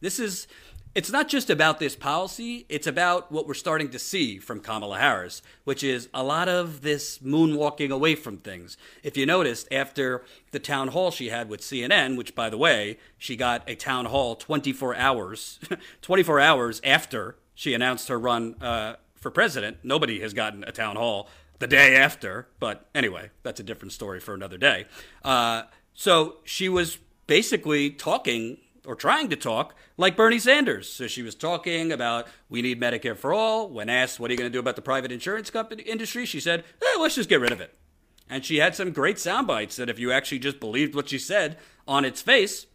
this 0.00 0.18
is, 0.18 0.48
it's 0.94 1.10
not 1.10 1.28
just 1.28 1.50
about 1.50 1.80
this 1.80 1.96
policy, 1.96 2.66
it's 2.68 2.86
about 2.86 3.32
what 3.32 3.48
we're 3.48 3.54
starting 3.54 3.90
to 3.90 3.98
see 3.98 4.38
from 4.38 4.60
Kamala 4.60 4.98
Harris, 4.98 5.42
which 5.64 5.82
is 5.82 6.08
a 6.14 6.22
lot 6.22 6.48
of 6.48 6.82
this 6.82 7.18
moonwalking 7.18 7.90
away 7.90 8.14
from 8.14 8.38
things. 8.38 8.76
If 9.02 9.16
you 9.16 9.26
noticed, 9.26 9.66
after 9.72 10.24
the 10.52 10.60
town 10.60 10.88
hall 10.88 11.10
she 11.10 11.30
had 11.30 11.48
with 11.48 11.62
CNN, 11.62 12.16
which 12.16 12.34
by 12.34 12.48
the 12.48 12.56
way, 12.56 12.98
she 13.18 13.34
got 13.34 13.68
a 13.68 13.74
town 13.74 14.06
hall 14.06 14.36
24 14.36 14.94
hours, 14.94 15.58
24 16.02 16.38
hours 16.38 16.80
after 16.84 17.36
she 17.54 17.74
announced 17.74 18.08
her 18.08 18.18
run 18.18 18.54
uh, 18.60 18.94
for 19.16 19.30
president. 19.30 19.78
Nobody 19.82 20.20
has 20.20 20.32
gotten 20.32 20.62
a 20.64 20.72
town 20.72 20.94
hall 20.94 21.28
the 21.58 21.66
day 21.66 21.96
after, 21.96 22.46
but 22.60 22.86
anyway, 22.94 23.30
that's 23.42 23.58
a 23.58 23.64
different 23.64 23.92
story 23.92 24.20
for 24.20 24.34
another 24.34 24.58
day. 24.58 24.84
Uh, 25.24 25.62
so 25.92 26.36
she 26.44 26.68
was 26.68 26.98
basically 27.26 27.90
talking 27.90 28.58
or 28.86 28.94
trying 28.94 29.28
to 29.30 29.36
talk 29.36 29.74
like 29.96 30.16
Bernie 30.16 30.38
Sanders. 30.38 30.88
So 30.88 31.06
she 31.06 31.22
was 31.22 31.34
talking 31.34 31.92
about 31.92 32.26
we 32.48 32.62
need 32.62 32.80
Medicare 32.80 33.16
for 33.16 33.32
all. 33.32 33.68
When 33.68 33.88
asked, 33.88 34.20
what 34.20 34.30
are 34.30 34.34
you 34.34 34.38
going 34.38 34.50
to 34.50 34.56
do 34.56 34.60
about 34.60 34.76
the 34.76 34.82
private 34.82 35.12
insurance 35.12 35.50
company 35.50 35.82
industry? 35.82 36.26
She 36.26 36.40
said, 36.40 36.64
eh, 36.82 36.98
let's 36.98 37.14
just 37.14 37.28
get 37.28 37.40
rid 37.40 37.52
of 37.52 37.60
it. 37.60 37.74
And 38.28 38.44
she 38.44 38.58
had 38.58 38.74
some 38.74 38.92
great 38.92 39.18
sound 39.18 39.46
bites 39.46 39.76
that 39.76 39.90
if 39.90 39.98
you 39.98 40.10
actually 40.10 40.38
just 40.38 40.60
believed 40.60 40.94
what 40.94 41.08
she 41.08 41.18
said 41.18 41.58
on 41.86 42.04
its 42.04 42.22
face, 42.22 42.66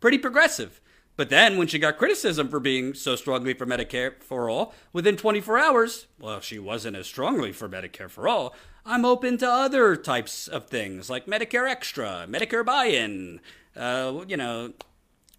pretty 0.00 0.18
progressive. 0.18 0.80
But 1.16 1.30
then 1.30 1.56
when 1.56 1.66
she 1.66 1.78
got 1.78 1.96
criticism 1.96 2.48
for 2.48 2.60
being 2.60 2.92
so 2.92 3.16
strongly 3.16 3.54
for 3.54 3.64
Medicare 3.64 4.22
for 4.22 4.50
all, 4.50 4.74
within 4.92 5.16
24 5.16 5.58
hours, 5.58 6.06
well, 6.18 6.40
she 6.40 6.58
wasn't 6.58 6.96
as 6.96 7.06
strongly 7.06 7.52
for 7.52 7.68
Medicare 7.68 8.10
for 8.10 8.28
all. 8.28 8.54
I'm 8.84 9.04
open 9.04 9.38
to 9.38 9.50
other 9.50 9.96
types 9.96 10.46
of 10.46 10.66
things 10.66 11.08
like 11.08 11.26
Medicare 11.26 11.68
Extra, 11.68 12.26
Medicare 12.28 12.64
buy 12.64 12.84
in, 12.84 13.40
uh, 13.74 14.24
you 14.28 14.36
know, 14.36 14.74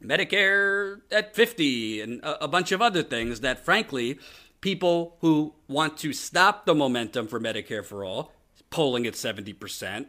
Medicare 0.04 1.01
at 1.12 1.36
50, 1.36 2.01
and 2.01 2.22
a, 2.24 2.46
a 2.46 2.48
bunch 2.48 2.72
of 2.72 2.82
other 2.82 3.04
things 3.04 3.42
that, 3.42 3.63
frankly, 3.63 4.20
people 4.62 5.18
who 5.22 5.54
want 5.68 5.98
to 5.98 6.13
stop 6.13 6.66
the 6.66 6.75
momentum 6.75 7.27
for 7.27 7.39
Medicare 7.39 7.84
for 7.84 8.04
all, 8.04 8.32
polling 8.70 9.06
at 9.08 9.13
70%, 9.13 10.06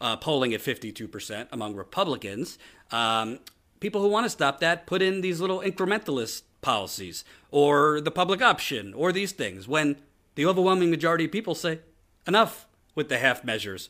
uh, 0.00 0.16
polling 0.16 0.54
at 0.54 0.60
52% 0.60 1.48
among 1.52 1.74
Republicans, 1.74 2.58
um, 2.90 3.38
people 3.80 4.00
who 4.00 4.08
want 4.08 4.24
to 4.26 4.30
stop 4.30 4.60
that 4.60 4.86
put 4.86 5.02
in 5.02 5.20
these 5.20 5.40
little 5.40 5.60
incrementalist 5.60 6.42
policies 6.60 7.24
or 7.50 8.00
the 8.00 8.10
public 8.10 8.42
option 8.42 8.92
or 8.94 9.12
these 9.12 9.32
things 9.32 9.66
when 9.66 9.96
the 10.34 10.46
overwhelming 10.46 10.90
majority 10.90 11.24
of 11.24 11.32
people 11.32 11.54
say, 11.54 11.80
enough 12.26 12.66
with 12.94 13.08
the 13.08 13.18
half 13.18 13.44
measures. 13.44 13.88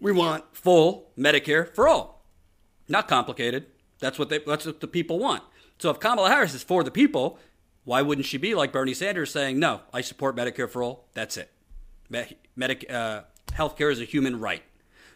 We 0.00 0.12
want 0.12 0.44
full 0.52 1.10
Medicare 1.18 1.72
for 1.74 1.88
all. 1.88 2.24
Not 2.88 3.08
complicated. 3.08 3.66
That's 4.04 4.18
what 4.18 4.28
they, 4.28 4.38
that's 4.40 4.66
what 4.66 4.82
the 4.82 4.86
people 4.86 5.18
want. 5.18 5.42
So 5.78 5.88
if 5.88 5.98
Kamala 5.98 6.28
Harris 6.28 6.52
is 6.52 6.62
for 6.62 6.84
the 6.84 6.90
people, 6.90 7.38
why 7.84 8.02
wouldn't 8.02 8.26
she 8.26 8.36
be 8.36 8.54
like 8.54 8.70
Bernie 8.70 8.92
Sanders 8.92 9.30
saying, 9.30 9.58
no, 9.58 9.80
I 9.94 10.02
support 10.02 10.36
Medicare 10.36 10.68
for 10.68 10.82
all. 10.82 11.06
That's 11.14 11.38
it. 11.38 11.50
Medic, 12.10 12.84
uh, 12.90 13.22
healthcare 13.52 13.90
is 13.90 14.02
a 14.02 14.04
human 14.04 14.38
right. 14.38 14.62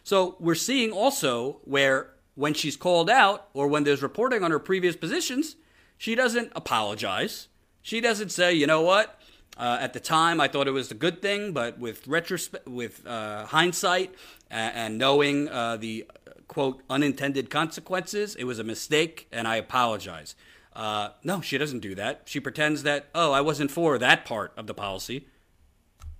So 0.03 0.37
we're 0.39 0.55
seeing 0.55 0.91
also 0.91 1.59
where 1.65 2.15
when 2.33 2.55
she's 2.55 2.75
called 2.75 3.11
out 3.11 3.49
or 3.53 3.67
when 3.67 3.83
there's 3.83 4.01
reporting 4.01 4.43
on 4.43 4.49
her 4.49 4.57
previous 4.57 4.95
positions, 4.95 5.55
she 5.95 6.15
doesn't 6.15 6.51
apologize. 6.55 7.47
She 7.83 8.01
doesn't 8.01 8.29
say, 8.29 8.55
you 8.55 8.65
know 8.65 8.81
what, 8.81 9.18
uh, 9.59 9.77
at 9.81 9.93
the 9.93 9.99
time 9.99 10.39
I 10.39 10.47
thought 10.47 10.67
it 10.67 10.71
was 10.71 10.89
a 10.89 10.95
good 10.95 11.21
thing, 11.21 11.51
but 11.51 11.77
with 11.77 12.07
retrospect, 12.07 12.67
with 12.67 13.05
uh, 13.05 13.45
hindsight 13.45 14.15
and, 14.49 14.75
and 14.75 14.97
knowing 14.97 15.49
uh, 15.49 15.75
the 15.75 16.07
quote 16.47 16.81
unintended 16.89 17.49
consequences, 17.49 18.35
it 18.35 18.45
was 18.45 18.57
a 18.57 18.63
mistake, 18.63 19.27
and 19.31 19.47
I 19.47 19.57
apologize. 19.57 20.33
Uh, 20.73 21.09
no, 21.23 21.41
she 21.41 21.57
doesn't 21.57 21.81
do 21.81 21.93
that. 21.95 22.21
She 22.25 22.39
pretends 22.39 22.83
that 22.83 23.07
oh, 23.13 23.33
I 23.33 23.41
wasn't 23.41 23.69
for 23.69 23.97
that 23.97 24.23
part 24.23 24.53
of 24.55 24.65
the 24.65 24.73
policy. 24.73 25.27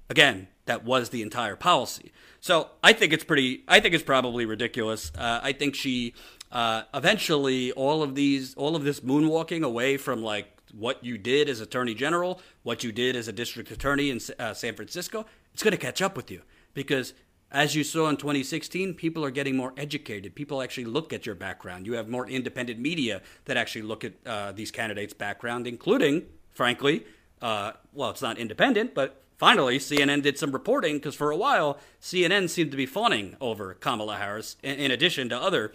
Again, 0.09 0.49
that 0.65 0.83
was 0.83 1.09
the 1.09 1.21
entire 1.21 1.55
policy. 1.55 2.11
So 2.41 2.69
I 2.83 2.91
think 2.93 3.13
it's 3.13 3.23
pretty. 3.23 3.63
I 3.67 3.79
think 3.79 3.95
it's 3.95 4.03
probably 4.03 4.45
ridiculous. 4.45 5.13
Uh, 5.17 5.39
I 5.41 5.53
think 5.53 5.75
she 5.75 6.13
uh, 6.51 6.83
eventually 6.93 7.71
all 7.71 8.03
of 8.03 8.15
these, 8.15 8.53
all 8.55 8.75
of 8.75 8.83
this 8.83 8.99
moonwalking 8.99 9.63
away 9.63 9.95
from 9.95 10.21
like 10.21 10.58
what 10.73 11.03
you 11.03 11.17
did 11.17 11.49
as 11.49 11.59
attorney 11.59 11.93
general, 11.93 12.41
what 12.63 12.83
you 12.83 12.91
did 12.91 13.15
as 13.15 13.27
a 13.27 13.33
district 13.33 13.71
attorney 13.71 14.09
in 14.09 14.19
uh, 14.37 14.53
San 14.53 14.75
Francisco, 14.75 15.25
it's 15.53 15.63
going 15.63 15.71
to 15.71 15.77
catch 15.77 16.01
up 16.01 16.15
with 16.15 16.29
you 16.31 16.41
because 16.73 17.13
as 17.51 17.75
you 17.75 17.83
saw 17.83 18.09
in 18.09 18.17
2016, 18.17 18.93
people 18.93 19.25
are 19.25 19.31
getting 19.31 19.55
more 19.55 19.73
educated. 19.75 20.35
People 20.35 20.61
actually 20.61 20.85
look 20.85 21.11
at 21.11 21.25
your 21.25 21.35
background. 21.35 21.87
You 21.87 21.93
have 21.93 22.07
more 22.07 22.27
independent 22.27 22.79
media 22.79 23.21
that 23.45 23.57
actually 23.57 23.81
look 23.81 24.03
at 24.03 24.13
uh, 24.25 24.51
these 24.51 24.69
candidates' 24.69 25.13
background, 25.13 25.65
including, 25.65 26.27
frankly, 26.51 27.05
uh, 27.41 27.71
well, 27.93 28.11
it's 28.11 28.21
not 28.21 28.37
independent, 28.37 28.93
but 28.93 29.23
finally, 29.37 29.79
CNN 29.79 30.21
did 30.21 30.37
some 30.37 30.51
reporting 30.51 30.97
because 30.97 31.15
for 31.15 31.31
a 31.31 31.37
while, 31.37 31.79
CNN 32.01 32.49
seemed 32.49 32.71
to 32.71 32.77
be 32.77 32.85
fawning 32.85 33.35
over 33.41 33.73
Kamala 33.73 34.17
Harris, 34.17 34.57
in, 34.61 34.75
in 34.75 34.91
addition 34.91 35.29
to 35.29 35.37
other 35.37 35.73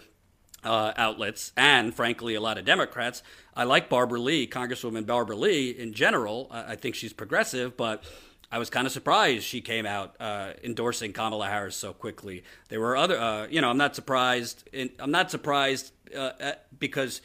uh, 0.65 0.93
outlets 0.97 1.53
and, 1.55 1.93
frankly, 1.93 2.35
a 2.35 2.41
lot 2.41 2.57
of 2.57 2.65
Democrats. 2.65 3.23
I 3.55 3.63
like 3.63 3.87
Barbara 3.87 4.19
Lee, 4.19 4.47
Congresswoman 4.47 5.05
Barbara 5.05 5.35
Lee 5.35 5.69
in 5.69 5.93
general. 5.93 6.49
I 6.51 6.75
think 6.75 6.95
she's 6.95 7.13
progressive, 7.13 7.77
but 7.77 8.03
I 8.51 8.57
was 8.57 8.69
kind 8.69 8.85
of 8.85 8.93
surprised 8.93 9.43
she 9.43 9.61
came 9.61 9.85
out 9.85 10.15
uh, 10.19 10.53
endorsing 10.63 11.13
Kamala 11.13 11.47
Harris 11.47 11.75
so 11.75 11.93
quickly. 11.93 12.43
There 12.69 12.79
were 12.79 12.97
other, 12.97 13.19
uh, 13.19 13.47
you 13.47 13.61
know, 13.61 13.69
I'm 13.69 13.77
not 13.77 13.95
surprised. 13.95 14.67
In, 14.73 14.89
I'm 14.99 15.11
not 15.11 15.31
surprised 15.31 15.91
uh, 16.15 16.53
because 16.77 17.21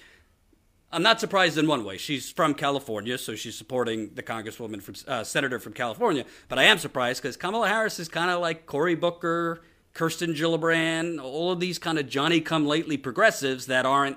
I'm 0.92 1.02
not 1.02 1.20
surprised 1.20 1.56
in 1.56 1.68
one 1.68 1.84
way. 1.84 1.98
She's 1.98 2.30
from 2.30 2.54
California, 2.54 3.16
so 3.16 3.36
she's 3.36 3.56
supporting 3.56 4.14
the 4.14 4.22
congresswoman 4.22 4.82
from 4.82 4.94
uh, 5.06 5.22
senator 5.22 5.60
from 5.60 5.72
California. 5.72 6.24
But 6.48 6.58
I 6.58 6.64
am 6.64 6.78
surprised 6.78 7.22
because 7.22 7.36
Kamala 7.36 7.68
Harris 7.68 8.00
is 8.00 8.08
kind 8.08 8.30
of 8.30 8.40
like 8.40 8.66
Cory 8.66 8.96
Booker, 8.96 9.60
Kirsten 10.00 10.32
Gillibrand, 10.32 11.22
all 11.22 11.52
of 11.52 11.60
these 11.60 11.78
kind 11.78 11.98
of 11.98 12.08
Johnny 12.08 12.40
come 12.40 12.64
lately 12.64 12.96
progressives 12.96 13.66
that 13.66 13.84
aren't 13.84 14.16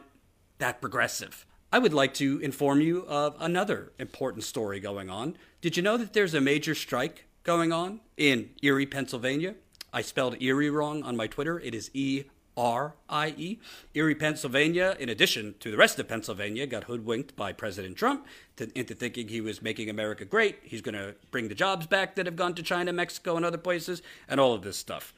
that 0.58 0.80
progressive. 0.80 1.46
I 1.74 1.80
would 1.80 1.92
like 1.92 2.14
to 2.14 2.40
inform 2.40 2.80
you 2.80 3.06
of 3.06 3.36
another 3.38 3.92
important 4.00 4.46
story 4.46 4.80
going 4.80 5.10
on. 5.10 5.36
Did 5.60 5.76
you 5.76 5.84
know 5.84 5.98
that 5.98 6.14
there's 6.14 6.34
a 6.34 6.40
major 6.40 6.74
strike 6.74 7.26
going 7.44 7.74
on 7.74 8.00
in 8.16 8.52
Erie, 8.62 8.86
Pennsylvania? 8.86 9.56
I 9.92 10.04
spelled 10.04 10.42
Erie 10.42 10.70
wrong 10.70 11.04
on 11.04 11.18
my 11.18 11.28
Twitter. 11.28 11.60
It 11.60 11.76
is 11.76 11.92
E 11.94 12.24
R 12.56 12.96
I 13.10 13.34
E. 13.36 13.60
Erie, 13.94 14.16
Pennsylvania, 14.16 14.96
in 15.02 15.10
addition 15.10 15.56
to 15.60 15.70
the 15.70 15.76
rest 15.76 16.00
of 16.00 16.08
Pennsylvania, 16.08 16.66
got 16.66 16.86
hoodwinked 16.86 17.36
by 17.36 17.52
President 17.52 17.98
Trump 17.98 18.26
to, 18.56 18.72
into 18.74 18.96
thinking 18.96 19.28
he 19.28 19.42
was 19.42 19.62
making 19.62 19.90
America 19.90 20.24
great. 20.24 20.60
He's 20.64 20.82
going 20.82 20.96
to 20.96 21.16
bring 21.30 21.50
the 21.50 21.56
jobs 21.56 21.88
back 21.88 22.16
that 22.16 22.26
have 22.26 22.38
gone 22.38 22.56
to 22.56 22.64
China, 22.64 22.94
Mexico, 22.94 23.36
and 23.36 23.46
other 23.46 23.58
places, 23.58 24.02
and 24.30 24.40
all 24.40 24.54
of 24.54 24.62
this 24.62 24.78
stuff. 24.78 25.14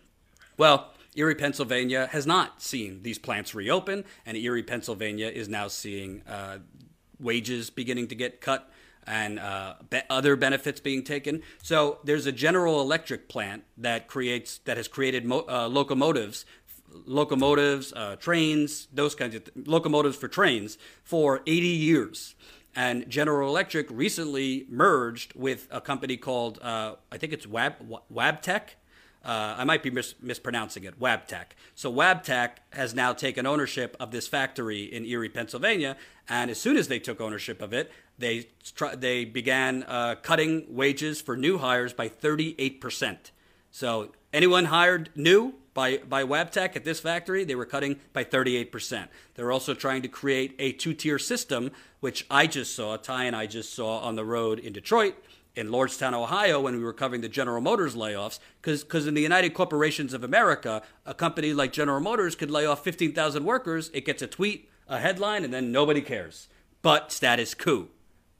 Well, 0.57 0.91
Erie, 1.15 1.35
Pennsylvania 1.35 2.07
has 2.11 2.27
not 2.27 2.61
seen 2.61 3.01
these 3.03 3.17
plants 3.17 3.55
reopen, 3.55 4.03
and 4.25 4.37
Erie, 4.37 4.63
Pennsylvania 4.63 5.27
is 5.27 5.47
now 5.47 5.67
seeing 5.67 6.21
uh, 6.27 6.59
wages 7.19 7.69
beginning 7.69 8.07
to 8.07 8.15
get 8.15 8.41
cut 8.41 8.69
and 9.07 9.39
uh, 9.39 9.75
be- 9.89 10.01
other 10.09 10.35
benefits 10.35 10.79
being 10.79 11.03
taken. 11.03 11.41
So 11.61 11.99
there's 12.03 12.25
a 12.25 12.31
General 12.31 12.81
Electric 12.81 13.29
plant 13.29 13.63
that 13.77 14.07
creates 14.07 14.57
that 14.59 14.77
has 14.77 14.87
created 14.87 15.25
mo- 15.25 15.45
uh, 15.47 15.67
locomotives, 15.67 16.45
locomotives, 17.05 17.93
uh, 17.93 18.15
trains, 18.17 18.87
those 18.91 19.15
kinds 19.15 19.35
of 19.35 19.45
th- 19.45 19.67
locomotives 19.67 20.17
for 20.17 20.27
trains 20.27 20.77
for 21.03 21.41
80 21.45 21.67
years. 21.67 22.35
And 22.75 23.09
General 23.09 23.47
Electric 23.47 23.87
recently 23.89 24.65
merged 24.69 25.33
with 25.33 25.67
a 25.71 25.79
company 25.79 26.17
called 26.17 26.59
uh, 26.61 26.95
I 27.11 27.17
think 27.17 27.31
it's 27.31 27.47
Wab 27.47 27.73
Wabtec 28.13 28.75
uh, 29.25 29.55
I 29.57 29.63
might 29.63 29.81
be 29.81 29.89
mis- 29.89 30.13
mispronouncing 30.21 30.83
it, 30.83 30.99
Wabtec. 30.99 31.45
So 31.73 31.91
Wabtec 31.91 32.51
has 32.73 32.93
now 32.93 33.11
taken 33.11 33.47
ownership 33.47 33.97
of 33.99 34.11
this 34.11 34.27
factory 34.27 34.83
in 34.83 35.03
Erie, 35.05 35.29
Pennsylvania, 35.29 35.97
and 36.29 36.51
as 36.51 36.59
soon 36.59 36.77
as 36.77 36.87
they 36.87 36.99
took 36.99 37.19
ownership 37.19 37.61
of 37.61 37.73
it, 37.73 37.91
they 38.19 38.47
tr- 38.75 38.95
they 38.95 39.25
began 39.25 39.83
uh, 39.87 40.15
cutting 40.21 40.65
wages 40.69 41.21
for 41.21 41.35
new 41.35 41.57
hires 41.57 41.91
by 41.91 42.07
38 42.07 42.79
percent. 42.79 43.31
So 43.71 44.11
anyone 44.31 44.65
hired 44.65 45.09
new 45.15 45.55
by 45.73 45.97
by 45.97 46.23
Wabtec 46.23 46.75
at 46.75 46.83
this 46.83 46.99
factory, 46.99 47.43
they 47.43 47.55
were 47.55 47.65
cutting 47.65 47.99
by 48.13 48.23
38 48.23 48.71
percent. 48.71 49.09
They're 49.33 49.51
also 49.51 49.73
trying 49.73 50.03
to 50.03 50.07
create 50.07 50.55
a 50.59 50.71
two-tier 50.71 51.17
system, 51.17 51.71
which 51.99 52.27
I 52.29 52.45
just 52.45 52.75
saw, 52.75 52.95
Ty 52.97 53.25
and 53.25 53.35
I 53.35 53.47
just 53.47 53.73
saw 53.73 53.99
on 53.99 54.15
the 54.15 54.25
road 54.25 54.59
in 54.59 54.71
Detroit 54.71 55.15
in 55.55 55.69
Lordstown, 55.69 56.13
Ohio, 56.13 56.59
when 56.59 56.77
we 56.77 56.83
were 56.83 56.93
covering 56.93 57.21
the 57.21 57.29
General 57.29 57.61
Motors 57.61 57.95
layoffs, 57.95 58.39
because 58.61 59.07
in 59.07 59.13
the 59.13 59.21
United 59.21 59.53
Corporations 59.53 60.13
of 60.13 60.23
America, 60.23 60.81
a 61.05 61.13
company 61.13 61.53
like 61.53 61.71
General 61.71 62.01
Motors 62.01 62.35
could 62.35 62.51
lay 62.51 62.65
off 62.65 62.83
15,000 62.83 63.43
workers. 63.43 63.89
It 63.93 64.05
gets 64.05 64.21
a 64.21 64.27
tweet, 64.27 64.69
a 64.87 64.99
headline, 64.99 65.43
and 65.43 65.53
then 65.53 65.71
nobody 65.71 66.01
cares. 66.01 66.47
But 66.81 67.11
status 67.11 67.53
quo. 67.53 67.87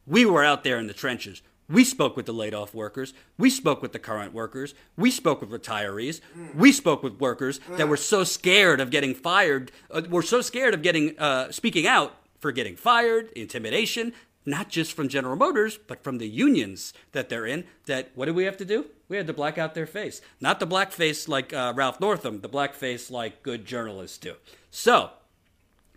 We 0.05 0.25
were 0.25 0.43
out 0.43 0.63
there 0.63 0.77
in 0.77 0.87
the 0.87 0.93
trenches. 0.93 1.41
We 1.67 1.83
spoke 1.83 2.15
with 2.15 2.27
the 2.27 2.33
laid 2.33 2.53
off 2.53 2.75
workers. 2.75 3.13
We 3.39 3.49
spoke 3.49 3.81
with 3.81 3.91
the 3.91 3.97
current 3.97 4.33
workers. 4.33 4.75
We 4.95 5.09
spoke 5.09 5.41
with 5.41 5.49
retirees. 5.49 6.21
We 6.55 6.71
spoke 6.71 7.01
with 7.01 7.19
workers 7.19 7.59
that 7.71 7.87
were 7.89 7.97
so 7.97 8.23
scared 8.23 8.79
of 8.79 8.91
getting 8.91 9.15
fired, 9.15 9.71
uh, 9.89 10.03
were 10.07 10.21
so 10.21 10.41
scared 10.41 10.75
of 10.75 10.83
getting 10.83 11.17
uh, 11.17 11.51
speaking 11.51 11.87
out 11.87 12.17
for 12.37 12.51
getting 12.51 12.75
fired, 12.75 13.31
intimidation, 13.35 14.13
not 14.45 14.69
just 14.69 14.93
from 14.93 15.09
General 15.09 15.35
Motors, 15.35 15.77
but 15.77 16.03
from 16.03 16.17
the 16.17 16.27
unions 16.27 16.93
that 17.11 17.29
they're 17.29 17.45
in. 17.45 17.65
That 17.87 18.11
what 18.15 18.25
did 18.25 18.35
we 18.35 18.45
have 18.45 18.57
to 18.57 18.65
do? 18.65 18.85
We 19.07 19.17
had 19.17 19.27
to 19.27 19.33
black 19.33 19.57
out 19.57 19.73
their 19.75 19.87
face. 19.87 20.21
Not 20.39 20.59
the 20.59 20.65
black 20.65 20.91
face 20.91 21.27
like 21.27 21.53
uh, 21.53 21.73
Ralph 21.75 21.99
Northam, 21.99 22.41
the 22.41 22.47
black 22.47 22.73
face 22.73 23.11
like 23.11 23.43
good 23.43 23.65
journalists 23.65 24.17
do. 24.17 24.35
So, 24.71 25.11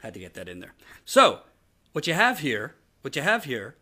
had 0.02 0.14
to 0.14 0.20
get 0.20 0.34
that 0.34 0.48
in 0.48 0.60
there. 0.60 0.74
So, 1.04 1.40
what 1.92 2.06
you 2.06 2.14
have 2.14 2.40
here, 2.40 2.74
what 3.02 3.16
you 3.16 3.22
have 3.22 3.44
here, 3.44 3.76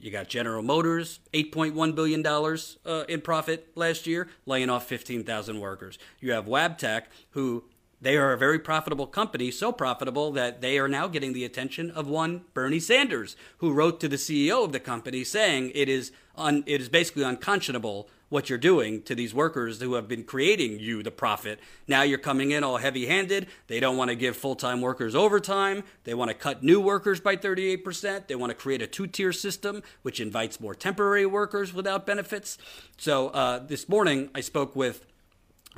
you 0.00 0.10
got 0.12 0.28
General 0.28 0.62
Motors, 0.62 1.18
$8.1 1.34 1.94
billion 1.94 2.24
uh, 2.24 3.04
in 3.08 3.20
profit 3.20 3.68
last 3.74 4.06
year, 4.06 4.28
laying 4.46 4.70
off 4.70 4.86
15,000 4.86 5.58
workers. 5.58 5.98
You 6.20 6.32
have 6.32 6.46
Wabtec, 6.46 7.02
who 7.30 7.64
they 8.00 8.16
are 8.16 8.32
a 8.32 8.38
very 8.38 8.58
profitable 8.58 9.06
company, 9.06 9.50
so 9.50 9.72
profitable 9.72 10.30
that 10.32 10.60
they 10.60 10.78
are 10.78 10.88
now 10.88 11.08
getting 11.08 11.32
the 11.32 11.44
attention 11.44 11.90
of 11.90 12.06
one 12.06 12.44
Bernie 12.54 12.80
Sanders, 12.80 13.36
who 13.58 13.72
wrote 13.72 13.98
to 14.00 14.08
the 14.08 14.16
CEO 14.16 14.64
of 14.64 14.72
the 14.72 14.80
company 14.80 15.24
saying 15.24 15.72
it 15.74 15.88
is 15.88 16.12
un, 16.36 16.62
it 16.66 16.80
is 16.80 16.88
basically 16.88 17.24
unconscionable 17.24 18.08
what 18.28 18.48
you're 18.48 18.58
doing 18.58 19.02
to 19.02 19.14
these 19.14 19.34
workers 19.34 19.80
who 19.80 19.94
have 19.94 20.06
been 20.06 20.22
creating 20.22 20.78
you 20.78 21.02
the 21.02 21.10
profit. 21.10 21.58
Now 21.86 22.02
you're 22.02 22.18
coming 22.18 22.50
in 22.50 22.62
all 22.62 22.76
heavy-handed. 22.76 23.46
They 23.66 23.80
don't 23.80 23.96
want 23.96 24.10
to 24.10 24.14
give 24.14 24.36
full-time 24.36 24.80
workers 24.80 25.14
overtime. 25.14 25.82
They 26.04 26.14
want 26.14 26.30
to 26.30 26.34
cut 26.34 26.62
new 26.62 26.80
workers 26.80 27.20
by 27.20 27.36
38%. 27.36 28.26
They 28.26 28.34
want 28.34 28.50
to 28.50 28.54
create 28.54 28.82
a 28.82 28.86
two-tier 28.86 29.32
system 29.32 29.82
which 30.02 30.20
invites 30.20 30.60
more 30.60 30.74
temporary 30.74 31.26
workers 31.26 31.72
without 31.72 32.06
benefits. 32.06 32.58
So 32.98 33.28
uh, 33.28 33.60
this 33.60 33.88
morning 33.88 34.30
I 34.34 34.42
spoke 34.42 34.76
with 34.76 35.06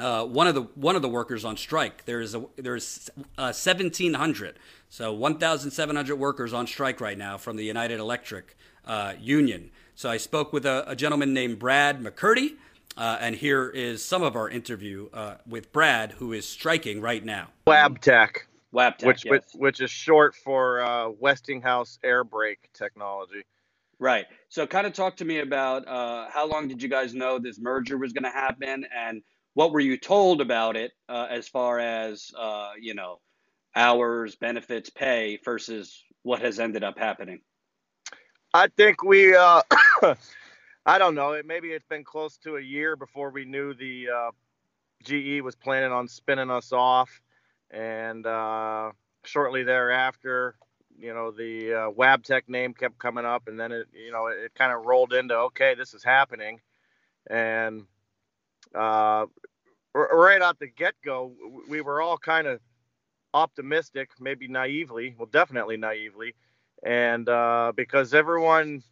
uh, 0.00 0.24
one 0.24 0.46
of 0.46 0.54
the 0.54 0.62
one 0.74 0.96
of 0.96 1.02
the 1.02 1.08
workers 1.08 1.44
on 1.44 1.56
strike. 1.56 2.04
There 2.06 2.20
is 2.20 2.34
a 2.34 2.44
there's 2.56 3.10
uh, 3.36 3.52
1,700, 3.52 4.58
so 4.88 5.12
1,700 5.12 6.16
workers 6.16 6.52
on 6.52 6.66
strike 6.66 7.00
right 7.00 7.18
now 7.18 7.36
from 7.36 7.56
the 7.56 7.64
United 7.64 8.00
Electric 8.00 8.56
uh, 8.86 9.14
union. 9.20 9.70
So 9.94 10.08
I 10.08 10.16
spoke 10.16 10.52
with 10.52 10.64
a, 10.64 10.84
a 10.90 10.96
gentleman 10.96 11.34
named 11.34 11.58
Brad 11.58 12.00
McCurdy, 12.00 12.56
uh, 12.96 13.18
and 13.20 13.36
here 13.36 13.68
is 13.68 14.02
some 14.02 14.22
of 14.22 14.36
our 14.36 14.48
interview 14.48 15.10
uh, 15.12 15.36
with 15.46 15.70
Brad, 15.72 16.12
who 16.12 16.32
is 16.32 16.48
striking 16.48 17.02
right 17.02 17.24
now. 17.24 17.48
Wabtec. 17.66 18.36
Wabtec, 18.72 19.04
which 19.04 19.24
yes. 19.24 19.30
which, 19.30 19.44
which 19.54 19.80
is 19.80 19.90
short 19.90 20.34
for 20.34 20.80
uh, 20.80 21.10
Westinghouse 21.10 21.98
air 22.02 22.24
brake 22.24 22.70
technology. 22.72 23.42
Right. 23.98 24.24
So, 24.48 24.66
kind 24.66 24.86
of 24.86 24.94
talk 24.94 25.18
to 25.18 25.26
me 25.26 25.40
about 25.40 25.86
how 25.86 26.48
long 26.50 26.68
did 26.68 26.82
you 26.82 26.88
guys 26.88 27.12
know 27.12 27.38
this 27.38 27.58
merger 27.60 27.98
was 27.98 28.14
going 28.14 28.24
to 28.24 28.30
happen, 28.30 28.86
and 28.96 29.22
what 29.54 29.72
were 29.72 29.80
you 29.80 29.96
told 29.96 30.40
about 30.40 30.76
it 30.76 30.92
uh, 31.08 31.26
as 31.30 31.48
far 31.48 31.78
as 31.78 32.30
uh, 32.38 32.70
you 32.80 32.94
know 32.94 33.20
hours 33.74 34.36
benefits 34.36 34.90
pay 34.90 35.38
versus 35.44 36.02
what 36.22 36.40
has 36.42 36.60
ended 36.60 36.84
up 36.84 36.98
happening? 36.98 37.40
I 38.52 38.68
think 38.68 39.02
we 39.02 39.34
uh, 39.34 39.62
i 40.86 40.98
don't 40.98 41.14
know. 41.14 41.32
It 41.32 41.46
maybe 41.46 41.68
it's 41.68 41.86
been 41.86 42.04
close 42.04 42.36
to 42.38 42.56
a 42.56 42.60
year 42.60 42.96
before 42.96 43.30
we 43.30 43.44
knew 43.44 43.74
the 43.74 44.08
uh, 44.08 44.30
ge 45.04 45.40
was 45.42 45.56
planning 45.56 45.92
on 45.92 46.08
spinning 46.08 46.50
us 46.50 46.72
off. 46.72 47.20
And 47.70 48.26
uh, 48.26 48.90
shortly 49.24 49.62
thereafter, 49.62 50.56
you 50.98 51.14
know, 51.14 51.30
the 51.30 51.72
uh, 51.72 51.90
Wabtec 51.90 52.42
name 52.48 52.74
kept 52.74 52.98
coming 52.98 53.24
up, 53.24 53.46
and 53.46 53.58
then 53.58 53.70
it, 53.70 53.86
you 53.92 54.10
know, 54.10 54.26
it, 54.26 54.38
it 54.38 54.54
kind 54.54 54.72
of 54.72 54.84
rolled 54.84 55.12
into 55.12 55.34
okay, 55.34 55.74
this 55.74 55.94
is 55.94 56.02
happening, 56.02 56.60
and 57.28 57.84
uh, 58.74 59.26
right 59.94 60.42
out 60.42 60.58
the 60.58 60.68
get 60.68 60.94
go, 61.04 61.32
we 61.68 61.80
were 61.80 62.00
all 62.00 62.18
kind 62.18 62.46
of 62.46 62.60
optimistic, 63.34 64.10
maybe 64.20 64.48
naively, 64.48 65.14
well, 65.18 65.28
definitely 65.30 65.76
naively, 65.76 66.34
and 66.82 67.28
uh, 67.28 67.72
because 67.74 68.14
everyone 68.14 68.82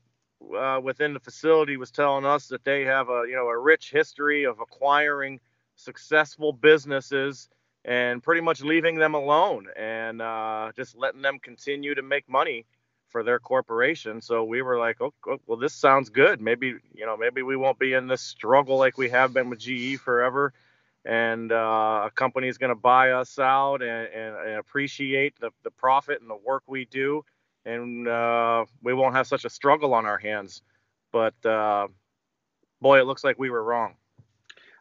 uh, 0.56 0.80
within 0.82 1.14
the 1.14 1.20
facility 1.20 1.76
was 1.76 1.90
telling 1.90 2.24
us 2.24 2.48
that 2.48 2.64
they 2.64 2.84
have 2.84 3.08
a 3.08 3.24
you 3.28 3.34
know 3.34 3.48
a 3.48 3.58
rich 3.58 3.90
history 3.90 4.44
of 4.44 4.60
acquiring 4.60 5.40
successful 5.74 6.52
businesses 6.52 7.48
and 7.84 8.22
pretty 8.22 8.40
much 8.40 8.62
leaving 8.62 8.96
them 8.96 9.14
alone 9.14 9.66
and 9.76 10.20
uh, 10.20 10.70
just 10.76 10.96
letting 10.96 11.22
them 11.22 11.38
continue 11.38 11.94
to 11.94 12.02
make 12.02 12.28
money 12.28 12.66
for 13.08 13.22
their 13.22 13.38
corporation. 13.38 14.20
So 14.20 14.44
we 14.44 14.62
were 14.62 14.78
like, 14.78 15.00
oh, 15.00 15.12
oh, 15.26 15.38
well, 15.46 15.58
this 15.58 15.74
sounds 15.74 16.10
good. 16.10 16.40
Maybe 16.40 16.74
you 16.94 17.06
know, 17.06 17.16
maybe 17.16 17.42
we 17.42 17.56
won't 17.56 17.78
be 17.78 17.92
in 17.92 18.06
this 18.06 18.22
struggle 18.22 18.78
like 18.78 18.98
we 18.98 19.10
have 19.10 19.32
been 19.32 19.50
with 19.50 19.58
GE 19.58 19.98
forever, 19.98 20.52
and 21.04 21.50
uh, 21.50 22.04
a 22.06 22.10
company 22.14 22.48
is 22.48 22.58
going 22.58 22.74
to 22.74 22.80
buy 22.80 23.12
us 23.12 23.38
out 23.38 23.82
and, 23.82 24.08
and, 24.08 24.36
and, 24.36 24.54
appreciate 24.58 25.38
the, 25.40 25.50
the 25.62 25.70
profit 25.70 26.20
and 26.20 26.30
the 26.30 26.36
work 26.36 26.64
we 26.66 26.84
do, 26.84 27.24
and 27.64 28.06
uh, 28.06 28.64
we 28.82 28.94
won't 28.94 29.14
have 29.14 29.26
such 29.26 29.44
a 29.44 29.50
struggle 29.50 29.94
on 29.94 30.06
our 30.06 30.18
hands. 30.18 30.62
But 31.12 31.34
uh, 31.46 31.88
boy, 32.80 33.00
it 33.00 33.06
looks 33.06 33.24
like 33.24 33.38
we 33.38 33.50
were 33.50 33.62
wrong. 33.62 33.94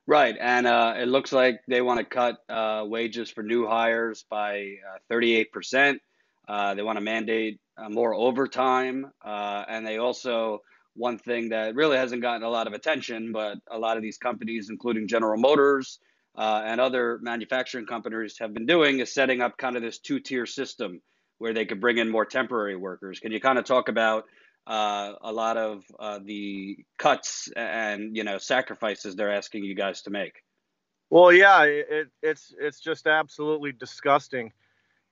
Right, 0.05 0.37
and 0.39 0.65
uh, 0.65 0.93
it 0.97 1.07
looks 1.07 1.33
like 1.33 1.61
they 1.67 1.81
want 1.81 1.99
to 1.99 2.05
cut 2.05 2.37
uh, 2.47 2.85
wages 2.85 3.29
for 3.29 3.43
new 3.43 3.67
hires 3.67 4.23
by 4.29 4.77
uh, 4.89 4.99
thirty-eight 5.09 5.51
percent. 5.51 6.01
Uh, 6.47 6.73
they 6.73 6.83
want 6.83 6.97
to 6.97 7.03
mandate 7.03 7.59
uh, 7.77 7.89
more 7.89 8.13
overtime, 8.13 9.11
uh, 9.25 9.65
and 9.67 9.85
they 9.85 9.97
also 9.97 10.61
one 10.95 11.17
thing 11.17 11.49
that 11.49 11.75
really 11.75 11.97
hasn't 11.97 12.21
gotten 12.21 12.43
a 12.43 12.49
lot 12.49 12.65
of 12.67 12.73
attention, 12.73 13.31
but 13.31 13.57
a 13.69 13.77
lot 13.77 13.97
of 13.97 14.03
these 14.03 14.17
companies, 14.17 14.69
including 14.69 15.07
General 15.07 15.39
Motors 15.39 15.99
and 16.35 16.81
other 16.81 17.19
manufacturing 17.21 17.85
companies, 17.85 18.37
have 18.39 18.53
been 18.53 18.65
doing 18.65 18.99
is 18.99 19.13
setting 19.13 19.41
up 19.41 19.57
kind 19.57 19.75
of 19.75 19.81
this 19.81 19.99
two-tier 19.99 20.45
system 20.45 21.01
where 21.37 21.53
they 21.53 21.65
could 21.65 21.79
bring 21.79 21.99
in 21.99 22.09
more 22.09 22.25
temporary 22.25 22.75
workers. 22.75 23.19
Can 23.19 23.31
you 23.31 23.39
kind 23.39 23.59
of 23.59 23.65
talk 23.65 23.89
about 23.89 24.25
uh, 24.67 25.13
a 25.21 25.31
lot 25.31 25.57
of 25.57 25.83
uh, 25.97 26.19
the 26.23 26.77
cuts 26.97 27.49
and 27.55 28.15
you 28.15 28.23
know 28.23 28.37
sacrifices 28.37 29.15
they're 29.15 29.33
asking 29.33 29.63
you 29.63 29.73
guys 29.73 30.01
to 30.03 30.09
make. 30.09 30.43
Well, 31.09 31.31
yeah, 31.31 31.63
it, 31.63 32.07
it's 32.21 32.53
it's 32.59 32.81
just 32.81 33.07
absolutely 33.07 33.71
disgusting, 33.71 34.51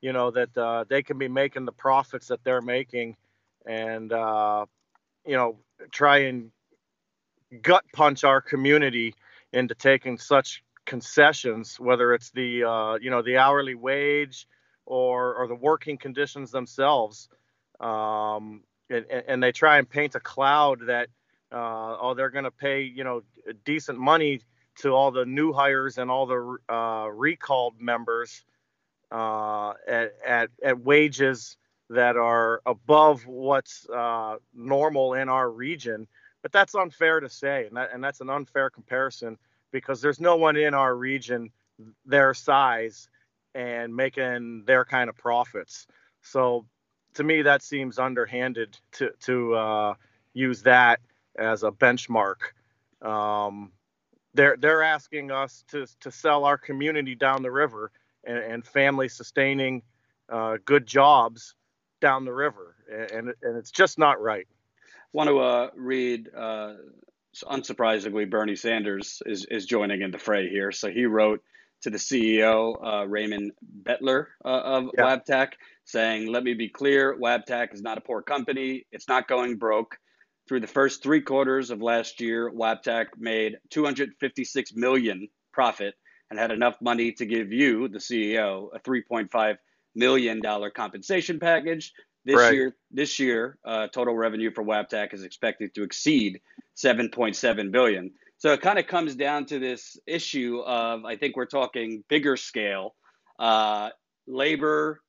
you 0.05 0.13
know, 0.13 0.29
that 0.29 0.55
uh, 0.55 0.85
they 0.87 1.01
can 1.01 1.17
be 1.17 1.27
making 1.27 1.65
the 1.65 1.71
profits 1.71 2.27
that 2.27 2.43
they're 2.43 2.61
making, 2.61 3.17
and 3.65 4.13
uh, 4.13 4.67
you 5.25 5.35
know, 5.35 5.57
try 5.91 6.17
and 6.29 6.51
gut 7.63 7.83
punch 7.91 8.23
our 8.23 8.39
community 8.39 9.15
into 9.51 9.73
taking 9.73 10.19
such 10.19 10.63
concessions, 10.85 11.79
whether 11.79 12.13
it's 12.13 12.29
the 12.29 12.63
uh, 12.63 12.99
you 13.01 13.09
know 13.09 13.23
the 13.23 13.37
hourly 13.37 13.73
wage 13.73 14.47
or 14.85 15.33
or 15.33 15.47
the 15.47 15.55
working 15.55 15.97
conditions 15.97 16.51
themselves. 16.51 17.27
Um, 17.79 18.61
and, 18.91 19.07
and 19.09 19.41
they 19.41 19.53
try 19.53 19.79
and 19.79 19.89
paint 19.89 20.13
a 20.13 20.19
cloud 20.19 20.81
that 20.85 21.07
uh, 21.51 21.97
oh 21.99 22.13
they're 22.13 22.29
going 22.29 22.43
to 22.43 22.51
pay 22.51 22.83
you 22.83 23.03
know 23.03 23.23
decent 23.63 23.97
money 23.97 24.41
to 24.81 24.89
all 24.89 25.09
the 25.09 25.25
new 25.25 25.51
hires 25.51 25.97
and 25.97 26.11
all 26.11 26.27
the 26.27 26.57
uh, 26.71 27.07
recalled 27.07 27.81
members 27.81 28.45
uh, 29.15 29.73
at, 29.87 30.13
at, 30.27 30.49
at 30.61 30.79
wages 30.81 31.55
that 31.89 32.17
are 32.17 32.61
above 32.65 33.25
what's 33.25 33.87
uh, 33.89 34.35
normal 34.53 35.13
in 35.13 35.29
our 35.29 35.49
region. 35.49 36.05
But 36.41 36.51
that's 36.51 36.75
unfair 36.75 37.21
to 37.21 37.29
say, 37.29 37.65
and, 37.67 37.77
that, 37.77 37.91
and 37.93 38.03
that's 38.03 38.19
an 38.19 38.29
unfair 38.29 38.69
comparison 38.69 39.37
because 39.71 40.01
there's 40.01 40.19
no 40.19 40.35
one 40.35 40.57
in 40.57 40.73
our 40.73 40.95
region 40.95 41.49
their 42.05 42.33
size 42.33 43.07
and 43.53 43.95
making 43.95 44.63
their 44.65 44.83
kind 44.83 45.09
of 45.09 45.15
profits. 45.15 45.87
So 46.21 46.65
to 47.13 47.23
me 47.23 47.41
that 47.43 47.63
seems 47.63 47.97
underhanded 47.97 48.77
to 48.93 49.11
to 49.21 49.55
uh, 49.55 49.93
use 50.33 50.61
that 50.63 50.99
as 51.37 51.63
a 51.63 51.71
benchmark. 51.71 52.51
Um, 53.01 53.71
they're 54.33 54.57
they're 54.57 54.83
asking 54.83 55.31
us 55.31 55.63
to 55.69 55.85
to 56.01 56.11
sell 56.11 56.43
our 56.43 56.57
community 56.57 57.15
down 57.15 57.43
the 57.43 57.51
river 57.51 57.91
and, 58.25 58.37
and 58.37 58.65
family 58.65 59.09
sustaining 59.09 59.81
uh, 60.29 60.57
good 60.65 60.85
jobs 60.85 61.55
down 62.01 62.25
the 62.25 62.33
river, 62.33 62.75
and 62.89 63.33
and 63.41 63.57
it's 63.57 63.71
just 63.71 63.97
not 63.97 64.21
right. 64.21 64.47
I 64.49 64.55
Want 65.13 65.29
to 65.29 65.39
uh, 65.39 65.69
read? 65.75 66.29
Uh, 66.35 66.73
unsurprisingly, 67.43 68.29
Bernie 68.29 68.55
Sanders 68.55 69.21
is 69.25 69.45
is 69.45 69.65
joining 69.65 70.01
in 70.01 70.11
the 70.11 70.17
fray 70.17 70.49
here. 70.49 70.71
So 70.71 70.89
he 70.89 71.05
wrote 71.05 71.41
to 71.81 71.89
the 71.89 71.97
CEO 71.97 72.75
uh, 72.83 73.07
Raymond 73.07 73.51
Betler 73.83 74.27
uh, 74.43 74.47
of 74.47 74.89
yeah. 74.97 75.03
Wabtec 75.03 75.53
saying, 75.83 76.31
Let 76.31 76.43
me 76.43 76.53
be 76.53 76.69
clear 76.69 77.15
Wabtec 77.17 77.73
is 77.73 77.81
not 77.81 77.97
a 77.97 78.01
poor 78.01 78.21
company. 78.21 78.85
It's 78.91 79.07
not 79.07 79.27
going 79.27 79.57
broke. 79.57 79.97
Through 80.47 80.59
the 80.59 80.67
first 80.67 81.01
three 81.01 81.21
quarters 81.21 81.71
of 81.71 81.81
last 81.81 82.21
year, 82.21 82.51
Wabtec 82.51 83.07
made 83.17 83.57
256 83.71 84.73
million 84.75 85.27
profit 85.51 85.95
and 86.29 86.39
had 86.39 86.51
enough 86.51 86.77
money 86.81 87.11
to 87.13 87.25
give 87.25 87.51
you, 87.51 87.87
the 87.87 87.99
CEO, 87.99 88.69
a 88.73 88.79
3.5 88.79 89.57
million 89.95 90.41
dollar 90.41 90.69
compensation 90.69 91.39
package. 91.39 91.93
This 92.25 92.37
right. 92.37 92.53
year, 92.53 92.75
this 92.91 93.19
year, 93.19 93.59
uh, 93.65 93.87
total 93.87 94.15
revenue 94.15 94.51
for 94.51 94.63
Wabtec 94.63 95.13
is 95.13 95.23
expected 95.23 95.75
to 95.75 95.83
exceed 95.83 96.41
7.7 96.75 97.71
billion. 97.71 98.11
So 98.37 98.51
it 98.51 98.61
kind 98.61 98.79
of 98.79 98.87
comes 98.87 99.15
down 99.15 99.45
to 99.47 99.59
this 99.59 99.97
issue 100.07 100.59
of 100.65 101.05
I 101.05 101.15
think 101.15 101.35
we're 101.35 101.45
talking 101.45 102.03
bigger 102.09 102.35
scale, 102.35 102.95
uh, 103.39 103.89
labor, 104.27 105.01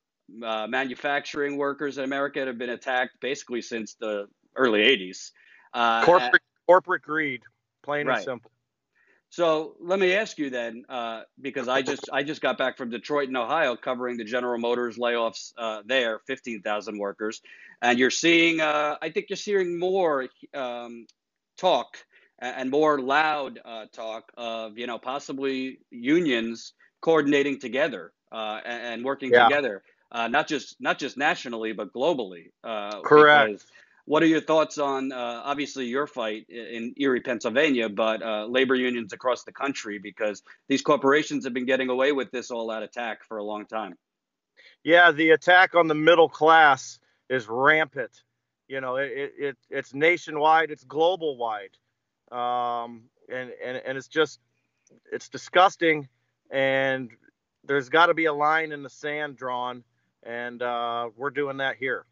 uh, 0.43 0.67
manufacturing 0.67 1.57
workers 1.57 1.97
in 1.97 2.03
America 2.03 2.45
have 2.45 2.57
been 2.57 2.69
attacked 2.69 3.19
basically 3.19 3.61
since 3.61 3.95
the 3.99 4.27
early 4.55 4.81
80s. 4.81 5.31
Uh, 5.73 6.03
corporate, 6.03 6.41
corporate 6.67 7.01
greed, 7.01 7.41
plain 7.83 8.07
right. 8.07 8.17
and 8.17 8.25
simple. 8.25 8.51
So 9.29 9.75
let 9.81 9.99
me 9.99 10.13
ask 10.13 10.37
you 10.37 10.49
then, 10.49 10.85
uh, 10.87 11.21
because 11.41 11.67
I 11.67 11.81
just 11.81 12.09
I 12.11 12.23
just 12.23 12.41
got 12.41 12.57
back 12.57 12.77
from 12.77 12.89
Detroit 12.89 13.27
and 13.27 13.37
Ohio 13.37 13.75
covering 13.75 14.17
the 14.17 14.23
General 14.23 14.57
Motors 14.57 14.97
layoffs 14.97 15.51
uh, 15.57 15.81
there, 15.85 16.19
fifteen 16.25 16.61
thousand 16.61 16.97
workers, 16.97 17.41
and 17.81 17.99
you're 17.99 18.09
seeing 18.09 18.61
uh, 18.61 18.95
I 19.01 19.09
think 19.09 19.27
you're 19.29 19.37
seeing 19.37 19.77
more 19.77 20.27
um, 20.53 21.07
talk 21.57 21.97
and 22.39 22.69
more 22.69 22.99
loud 22.99 23.59
uh, 23.65 23.85
talk 23.91 24.31
of 24.37 24.77
you 24.77 24.87
know 24.87 24.97
possibly 24.97 25.79
unions 25.89 26.73
coordinating 27.01 27.59
together 27.59 28.13
uh, 28.31 28.59
and, 28.65 29.03
working 29.03 29.31
yeah. 29.31 29.47
together 29.47 29.83
uh, 30.11 30.27
not 30.27 30.47
just 30.47 30.75
not 30.79 30.99
just 30.99 31.17
nationally 31.17 31.73
but 31.73 31.93
globally. 31.93 32.51
Uh, 32.63 33.01
Correct. 33.01 33.65
What 34.07 34.23
are 34.23 34.27
your 34.27 34.39
thoughts 34.39 34.77
on 34.77 35.11
uh, 35.11 35.41
obviously 35.43 35.85
your 35.85 36.07
fight 36.07 36.45
in 36.49 36.93
Erie, 36.95 37.19
Pennsylvania, 37.19 37.89
but 37.89 38.23
uh, 38.23 38.45
labor 38.45 38.73
unions 38.73 39.11
across 39.11 39.43
the 39.43 39.51
country 39.51 39.99
because 39.99 40.43
these 40.69 40.81
corporations 40.81 41.43
have 41.43 41.53
been 41.53 41.65
getting 41.65 41.89
away 41.89 42.13
with 42.13 42.31
this 42.31 42.49
all-out 42.49 42.83
attack 42.83 43.25
for 43.25 43.37
a 43.37 43.43
long 43.43 43.65
time. 43.65 43.95
Yeah, 44.83 45.11
the 45.11 45.31
attack 45.31 45.75
on 45.75 45.87
the 45.87 45.93
middle 45.93 46.29
class 46.29 46.99
is 47.29 47.47
rampant. 47.49 48.23
You 48.69 48.79
know, 48.79 48.95
it, 48.95 49.33
it 49.37 49.57
it's 49.69 49.93
nationwide, 49.93 50.71
it's 50.71 50.85
global 50.85 51.35
wide, 51.37 51.75
um, 52.31 53.03
and 53.29 53.51
and 53.63 53.77
and 53.85 53.97
it's 53.97 54.07
just 54.07 54.39
it's 55.11 55.27
disgusting, 55.27 56.07
and 56.49 57.09
there's 57.65 57.89
got 57.89 58.05
to 58.05 58.13
be 58.13 58.25
a 58.25 58.33
line 58.33 58.71
in 58.71 58.83
the 58.83 58.89
sand 58.89 59.35
drawn 59.35 59.83
and 60.27 60.61
uh, 60.61 61.09
we're 61.15 61.29
doing 61.29 61.57
that 61.57 61.77
here. 61.77 62.05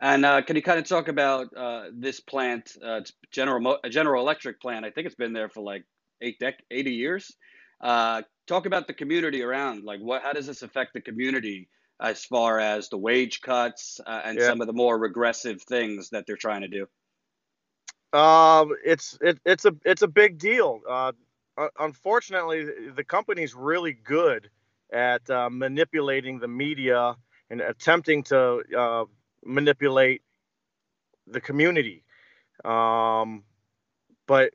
And 0.00 0.24
uh, 0.24 0.42
can 0.42 0.56
you 0.56 0.62
kind 0.62 0.78
of 0.78 0.86
talk 0.86 1.08
about 1.08 1.48
uh, 1.56 1.84
this 1.92 2.20
plant, 2.20 2.76
uh, 2.84 3.00
General 3.30 3.60
Mo- 3.60 3.78
General 3.90 4.22
Electric 4.22 4.60
plant? 4.60 4.84
I 4.84 4.90
think 4.90 5.06
it's 5.06 5.16
been 5.16 5.32
there 5.32 5.48
for 5.48 5.62
like 5.62 5.84
eight 6.20 6.38
dec- 6.40 6.60
80 6.70 6.92
years. 6.92 7.32
Uh, 7.80 8.22
talk 8.46 8.66
about 8.66 8.86
the 8.86 8.94
community 8.94 9.42
around. 9.42 9.84
Like, 9.84 10.00
what? 10.00 10.22
How 10.22 10.32
does 10.32 10.46
this 10.46 10.62
affect 10.62 10.94
the 10.94 11.00
community 11.00 11.68
as 12.00 12.24
far 12.24 12.60
as 12.60 12.88
the 12.88 12.98
wage 12.98 13.40
cuts 13.40 14.00
uh, 14.06 14.20
and 14.24 14.38
yeah. 14.38 14.46
some 14.46 14.60
of 14.60 14.66
the 14.66 14.72
more 14.72 14.98
regressive 14.98 15.62
things 15.62 16.10
that 16.10 16.26
they're 16.26 16.36
trying 16.36 16.62
to 16.62 16.68
do? 16.68 16.86
Um, 18.18 18.72
it's 18.84 19.18
it, 19.20 19.38
it's 19.44 19.64
a 19.64 19.74
it's 19.84 20.02
a 20.02 20.08
big 20.08 20.38
deal. 20.38 20.80
Uh, 20.88 21.12
unfortunately, 21.78 22.66
the 22.94 23.04
company's 23.04 23.54
really 23.54 23.92
good 23.92 24.50
at 24.92 25.28
uh, 25.30 25.50
manipulating 25.50 26.38
the 26.38 26.48
media 26.48 27.16
and 27.50 27.60
attempting 27.60 28.22
to 28.24 28.62
uh, 28.76 29.04
manipulate 29.46 30.22
the 31.26 31.40
community. 31.40 32.04
Um, 32.64 33.44
but 34.26 34.52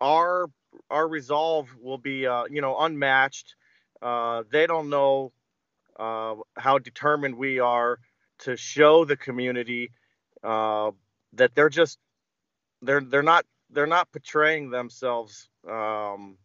our 0.00 0.46
our 0.90 1.08
resolve 1.08 1.68
will 1.80 1.98
be 1.98 2.26
uh, 2.26 2.44
you 2.50 2.60
know 2.60 2.78
unmatched. 2.78 3.54
Uh, 4.00 4.44
they 4.50 4.66
don't 4.66 4.90
know 4.90 5.32
uh, 5.98 6.34
how 6.56 6.78
determined 6.78 7.36
we 7.36 7.58
are 7.58 7.98
to 8.40 8.56
show 8.56 9.04
the 9.04 9.16
community 9.16 9.90
uh, 10.44 10.90
that 11.32 11.54
they're 11.54 11.68
just 11.68 11.98
they're 12.82 13.00
they're 13.00 13.22
not 13.22 13.44
they're 13.70 13.86
not 13.86 14.10
portraying 14.12 14.70
themselves 14.70 15.48
um, 15.68 16.38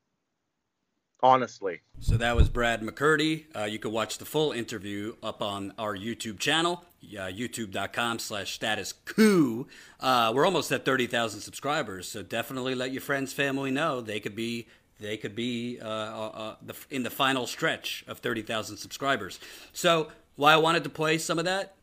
honestly. 1.23 1.81
So 2.01 2.17
that 2.17 2.35
was 2.35 2.49
Brad 2.49 2.81
McCurdy. 2.81 3.45
Uh, 3.55 3.63
you 3.63 3.79
can 3.79 3.91
watch 3.91 4.17
the 4.17 4.25
full 4.25 4.51
interview 4.51 5.15
up 5.23 5.41
on 5.41 5.73
our 5.79 5.95
YouTube 5.95 6.37
channel, 6.37 6.83
uh, 7.01 7.31
youtube.com 7.31 8.19
slash 8.19 8.53
status 8.53 8.93
coup. 9.05 9.67
Uh, 9.99 10.33
we're 10.35 10.45
almost 10.45 10.71
at 10.71 10.83
30,000 10.83 11.39
subscribers, 11.39 12.09
so 12.09 12.21
definitely 12.21 12.75
let 12.75 12.91
your 12.91 13.01
friends, 13.01 13.31
family 13.31 13.71
know 13.71 14.01
they 14.01 14.19
could 14.19 14.35
be 14.35 14.67
they 14.99 15.17
could 15.17 15.35
be 15.35 15.79
uh, 15.81 15.85
uh, 15.85 16.31
uh, 16.33 16.55
the, 16.61 16.75
in 16.89 17.03
the 17.03 17.09
final 17.09 17.45
stretch 17.47 18.05
of 18.07 18.19
30,000 18.19 18.77
subscribers. 18.77 19.39
So 19.73 20.09
why 20.35 20.53
I 20.53 20.57
wanted 20.57 20.83
to 20.85 20.89
play 20.89 21.17
some 21.17 21.39
of 21.39 21.45
that, 21.45 21.75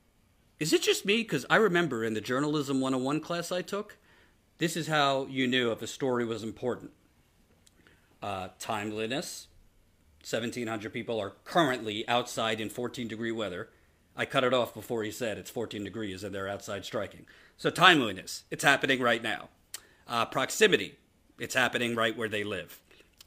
is 0.58 0.72
it 0.72 0.80
just 0.80 1.04
me? 1.04 1.18
Because 1.18 1.44
I 1.50 1.56
remember 1.56 2.04
in 2.04 2.14
the 2.14 2.20
Journalism 2.20 2.80
101 2.80 3.20
class 3.20 3.52
I 3.52 3.62
took, 3.62 3.98
this 4.58 4.76
is 4.76 4.86
how 4.86 5.26
you 5.26 5.46
knew 5.46 5.70
if 5.70 5.82
a 5.82 5.86
story 5.86 6.24
was 6.24 6.42
important. 6.42 6.92
Uh, 8.22 8.48
timeliness. 8.58 9.48
1,700 10.28 10.92
people 10.92 11.18
are 11.18 11.32
currently 11.44 12.06
outside 12.06 12.60
in 12.60 12.68
14 12.68 13.08
degree 13.08 13.32
weather. 13.32 13.70
I 14.16 14.26
cut 14.26 14.44
it 14.44 14.52
off 14.52 14.74
before 14.74 15.02
he 15.02 15.10
said 15.10 15.38
it's 15.38 15.50
14 15.50 15.82
degrees 15.82 16.22
and 16.22 16.34
they're 16.34 16.48
outside 16.48 16.84
striking. 16.84 17.26
So, 17.56 17.70
timeliness, 17.70 18.44
it's 18.50 18.64
happening 18.64 19.00
right 19.00 19.22
now. 19.22 19.48
Uh, 20.06 20.26
proximity, 20.26 20.96
it's 21.38 21.54
happening 21.54 21.94
right 21.94 22.16
where 22.16 22.28
they 22.28 22.44
live. 22.44 22.80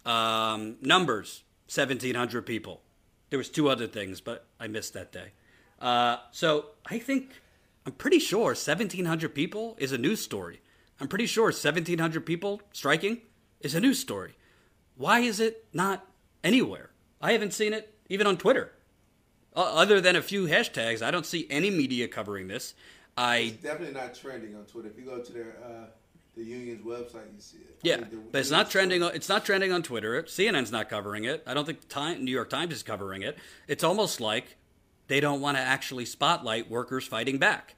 Um, 0.06 0.76
numbers, 0.82 1.44
1,700 1.74 2.46
people. 2.46 2.82
There 3.30 3.40
was 3.40 3.50
two 3.50 3.70
other 3.70 3.88
things, 3.88 4.22
but 4.22 4.46
I 4.60 4.68
missed 4.68 4.94
that 4.94 5.12
day. 5.12 5.32
Uh, 5.82 6.18
so, 6.32 6.68
I 6.86 7.00
think, 7.00 7.42
I'm 7.86 7.94
pretty 7.94 8.20
sure 8.20 8.48
1,700 8.48 9.34
people 9.34 9.76
is 9.80 9.92
a 9.92 9.98
news 9.98 10.22
story. 10.22 10.62
I'm 11.00 11.08
pretty 11.08 11.26
sure 11.26 11.46
1,700 11.46 12.26
people 12.26 12.62
striking 12.72 13.22
is 13.62 13.74
a 13.74 13.80
news 13.80 14.00
story. 14.00 14.36
Why 14.96 15.20
is 15.20 15.40
it 15.40 15.66
not 15.74 16.06
anywhere? 16.44 16.92
I 17.22 17.32
haven't 17.32 17.54
seen 17.54 17.74
it 17.74 17.94
even 18.10 18.28
on 18.28 18.38
Twitter. 18.38 18.72
Uh, 19.56 19.62
other 19.62 20.02
than 20.02 20.16
a 20.16 20.22
few 20.22 20.48
hashtags, 20.48 21.02
I 21.02 21.12
don't 21.12 21.26
see 21.26 21.48
any 21.50 21.70
media 21.70 22.08
covering 22.08 22.48
this. 22.48 22.74
I 23.16 23.38
it's 23.38 23.64
definitely 23.64 23.94
not 23.94 24.16
trending 24.16 24.56
on 24.56 24.64
Twitter. 24.66 24.90
If 24.90 24.98
you 24.98 25.06
go 25.06 25.20
to 25.20 25.34
their 25.34 25.56
uh, 25.64 25.86
the 26.36 26.44
union's 26.44 26.84
website, 26.84 27.32
you 27.34 27.40
see 27.40 27.58
it. 27.58 27.78
Yeah, 27.84 27.96
I 27.96 28.00
mean, 28.00 28.24
but 28.32 28.40
it's 28.40 28.50
not 28.50 28.72
trending. 28.72 29.04
On, 29.04 29.14
It's 29.14 29.30
not 29.30 29.46
trending 29.46 29.72
on 29.72 29.84
Twitter. 29.84 30.24
CNN's 30.24 30.72
not 30.72 30.90
covering 30.90 31.26
it. 31.26 31.44
I 31.46 31.54
don't 31.54 31.66
think 31.66 31.88
Time, 31.90 32.26
New 32.26 32.32
York 32.32 32.50
Times 32.50 32.74
is 32.74 32.82
covering 32.82 33.22
it. 33.22 33.38
It's 33.68 33.84
almost 33.84 34.20
like 34.20 34.58
they 35.08 35.20
don't 35.20 35.42
want 35.42 35.58
to 35.58 35.62
actually 35.62 36.06
spotlight 36.06 36.72
workers 36.72 37.06
fighting 37.06 37.38
back. 37.38 37.76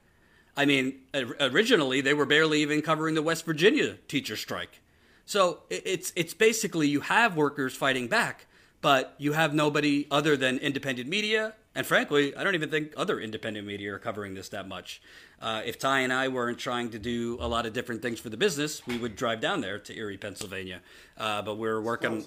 I 0.56 0.64
mean, 0.64 1.00
originally 1.14 2.00
they 2.00 2.14
were 2.14 2.24
barely 2.24 2.62
even 2.62 2.80
covering 2.80 3.14
the 3.14 3.22
West 3.22 3.44
Virginia 3.44 3.96
teacher 4.08 4.36
strike. 4.36 4.80
So 5.26 5.60
it's 5.68 6.12
it's 6.14 6.34
basically 6.34 6.88
you 6.88 7.00
have 7.00 7.36
workers 7.36 7.74
fighting 7.74 8.06
back, 8.06 8.46
but 8.80 9.14
you 9.18 9.32
have 9.32 9.52
nobody 9.52 10.06
other 10.10 10.36
than 10.36 10.58
independent 10.58 11.08
media. 11.08 11.54
And 11.74 11.84
frankly, 11.84 12.34
I 12.34 12.42
don't 12.42 12.54
even 12.54 12.70
think 12.70 12.94
other 12.96 13.20
independent 13.20 13.66
media 13.66 13.92
are 13.92 13.98
covering 13.98 14.34
this 14.34 14.48
that 14.50 14.66
much. 14.66 15.02
Uh, 15.42 15.60
if 15.66 15.78
Ty 15.78 16.00
and 16.00 16.12
I 16.12 16.28
weren't 16.28 16.58
trying 16.58 16.90
to 16.90 16.98
do 16.98 17.36
a 17.40 17.48
lot 17.48 17.66
of 17.66 17.74
different 17.74 18.00
things 18.00 18.18
for 18.18 18.30
the 18.30 18.36
business, 18.36 18.86
we 18.86 18.96
would 18.96 19.14
drive 19.16 19.40
down 19.40 19.60
there 19.60 19.78
to 19.80 19.94
Erie, 19.94 20.16
Pennsylvania. 20.16 20.80
Uh, 21.18 21.42
but 21.42 21.58
we're 21.58 21.82
working. 21.82 22.24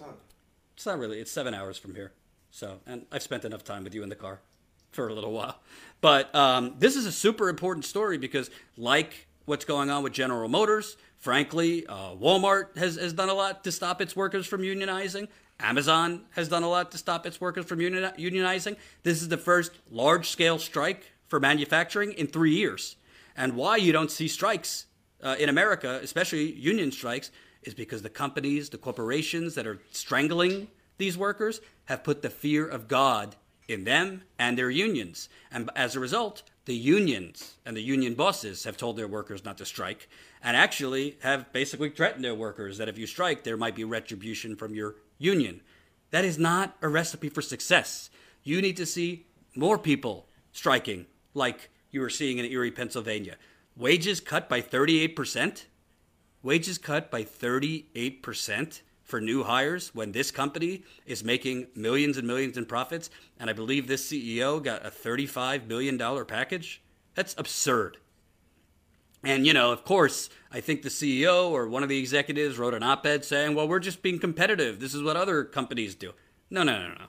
It's 0.75 0.85
not 0.85 0.99
really. 0.99 1.19
It's 1.19 1.31
seven 1.31 1.53
hours 1.53 1.77
from 1.77 1.95
here. 1.95 2.11
So, 2.51 2.79
and 2.85 3.05
I've 3.11 3.23
spent 3.23 3.45
enough 3.45 3.63
time 3.63 3.83
with 3.83 3.95
you 3.95 4.03
in 4.03 4.09
the 4.09 4.15
car 4.15 4.41
for 4.91 5.07
a 5.07 5.13
little 5.13 5.31
while. 5.31 5.59
But 6.01 6.33
um, 6.35 6.75
this 6.79 6.95
is 6.95 7.05
a 7.05 7.11
super 7.11 7.49
important 7.49 7.85
story 7.85 8.17
because, 8.17 8.51
like 8.77 9.27
what's 9.45 9.65
going 9.65 9.89
on 9.89 10.03
with 10.03 10.13
General 10.13 10.47
Motors, 10.47 10.95
Frankly, 11.19 11.85
uh, 11.85 12.15
Walmart 12.15 12.77
has, 12.77 12.95
has 12.95 13.11
done 13.11 13.27
a 13.27 13.33
lot 13.33 13.65
to 13.65 13.71
stop 13.71 14.01
its 14.01 14.15
workers 14.15 14.47
from 14.47 14.61
unionizing. 14.61 15.27
Amazon 15.59 16.21
has 16.31 16.47
done 16.47 16.63
a 16.63 16.69
lot 16.69 16.91
to 16.91 16.97
stop 16.97 17.25
its 17.25 17.41
workers 17.41 17.65
from 17.65 17.81
union, 17.81 18.09
unionizing. 18.17 18.77
This 19.03 19.21
is 19.21 19.27
the 19.27 19.37
first 19.37 19.73
large 19.91 20.29
scale 20.29 20.57
strike 20.57 21.11
for 21.27 21.39
manufacturing 21.41 22.13
in 22.13 22.27
three 22.27 22.55
years. 22.55 22.95
And 23.35 23.57
why 23.57 23.75
you 23.75 23.91
don't 23.91 24.09
see 24.09 24.29
strikes 24.29 24.85
uh, 25.21 25.35
in 25.37 25.49
America, 25.49 25.99
especially 26.01 26.53
union 26.53 26.91
strikes, 26.91 27.31
is 27.63 27.73
because 27.73 28.01
the 28.01 28.09
companies, 28.09 28.69
the 28.69 28.77
corporations 28.77 29.55
that 29.55 29.67
are 29.67 29.79
strangling 29.91 30.69
these 30.97 31.17
workers 31.17 31.59
have 31.85 32.03
put 32.05 32.21
the 32.21 32.29
fear 32.29 32.65
of 32.65 32.87
God 32.87 33.35
in 33.67 33.83
them 33.83 34.23
and 34.37 34.57
their 34.57 34.69
unions. 34.69 35.27
And 35.51 35.69
as 35.75 35.95
a 35.95 35.99
result, 35.99 36.43
the 36.65 36.75
unions 36.75 37.55
and 37.65 37.75
the 37.75 37.81
union 37.81 38.13
bosses 38.13 38.63
have 38.63 38.77
told 38.77 38.95
their 38.95 39.07
workers 39.07 39.43
not 39.43 39.57
to 39.57 39.65
strike 39.65 40.07
and 40.43 40.55
actually 40.55 41.17
have 41.21 41.51
basically 41.51 41.89
threatened 41.89 42.23
their 42.23 42.35
workers 42.35 42.77
that 42.77 42.89
if 42.89 42.97
you 42.97 43.07
strike, 43.07 43.43
there 43.43 43.57
might 43.57 43.75
be 43.75 43.83
retribution 43.83 44.55
from 44.55 44.73
your 44.73 44.95
union. 45.17 45.61
That 46.11 46.25
is 46.25 46.37
not 46.37 46.75
a 46.81 46.87
recipe 46.87 47.29
for 47.29 47.41
success. 47.41 48.09
You 48.43 48.61
need 48.61 48.77
to 48.77 48.85
see 48.85 49.25
more 49.55 49.77
people 49.77 50.27
striking, 50.51 51.05
like 51.33 51.69
you 51.91 52.01
were 52.01 52.09
seeing 52.09 52.37
in 52.37 52.45
Erie, 52.45 52.71
Pennsylvania. 52.71 53.35
Wages 53.75 54.19
cut 54.19 54.49
by 54.49 54.61
38%. 54.61 55.65
Wages 56.41 56.77
cut 56.77 57.11
by 57.11 57.23
38% 57.23 58.81
for 59.03 59.19
new 59.19 59.43
hires 59.43 59.93
when 59.93 60.11
this 60.11 60.31
company 60.31 60.83
is 61.05 61.23
making 61.23 61.67
millions 61.75 62.17
and 62.17 62.27
millions 62.27 62.57
in 62.57 62.65
profits. 62.65 63.09
And 63.39 63.49
I 63.49 63.53
believe 63.53 63.87
this 63.87 64.09
CEO 64.09 64.63
got 64.63 64.85
a 64.85 64.89
$35 64.89 65.67
million 65.67 65.97
package. 66.25 66.81
That's 67.15 67.35
absurd. 67.37 67.97
And, 69.23 69.45
you 69.45 69.53
know, 69.53 69.71
of 69.71 69.83
course, 69.83 70.29
I 70.51 70.61
think 70.61 70.81
the 70.81 70.89
CEO 70.89 71.49
or 71.49 71.67
one 71.67 71.83
of 71.83 71.89
the 71.89 71.99
executives 71.99 72.57
wrote 72.57 72.73
an 72.73 72.83
op 72.83 73.05
ed 73.05 73.25
saying, 73.25 73.53
well, 73.53 73.67
we're 73.67 73.79
just 73.79 74.01
being 74.01 74.19
competitive. 74.19 74.79
This 74.79 74.93
is 74.93 75.03
what 75.03 75.17
other 75.17 75.43
companies 75.43 75.95
do. 75.95 76.13
No, 76.49 76.63
no, 76.63 76.79
no, 76.79 76.89
no. 76.89 77.05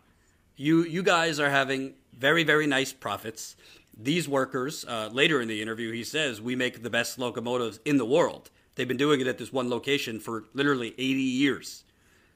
You, 0.57 0.83
you 0.83 1.03
guys 1.03 1.39
are 1.39 1.51
having 1.51 1.95
very, 2.13 2.43
very 2.43 2.67
nice 2.67 2.93
profits. 2.93 3.57
These 3.97 4.29
workers, 4.29 4.85
uh, 4.87 5.09
later 5.13 5.41
in 5.41 5.49
the 5.49 5.63
interview, 5.63 5.93
he 5.93 6.05
says, 6.05 6.41
we 6.41 6.57
make 6.57 6.83
the 6.83 6.91
best 6.91 7.19
locomotives 7.19 7.81
in 7.85 7.97
the 7.97 8.05
world. 8.05 8.51
They've 8.75 8.89
been 8.89 8.97
doing 8.97 9.21
it 9.21 9.27
at 9.27 9.39
this 9.39 9.53
one 9.53 9.71
location 9.71 10.21
for 10.21 10.45
literally 10.53 10.95
80 10.99 11.05
years. 11.21 11.85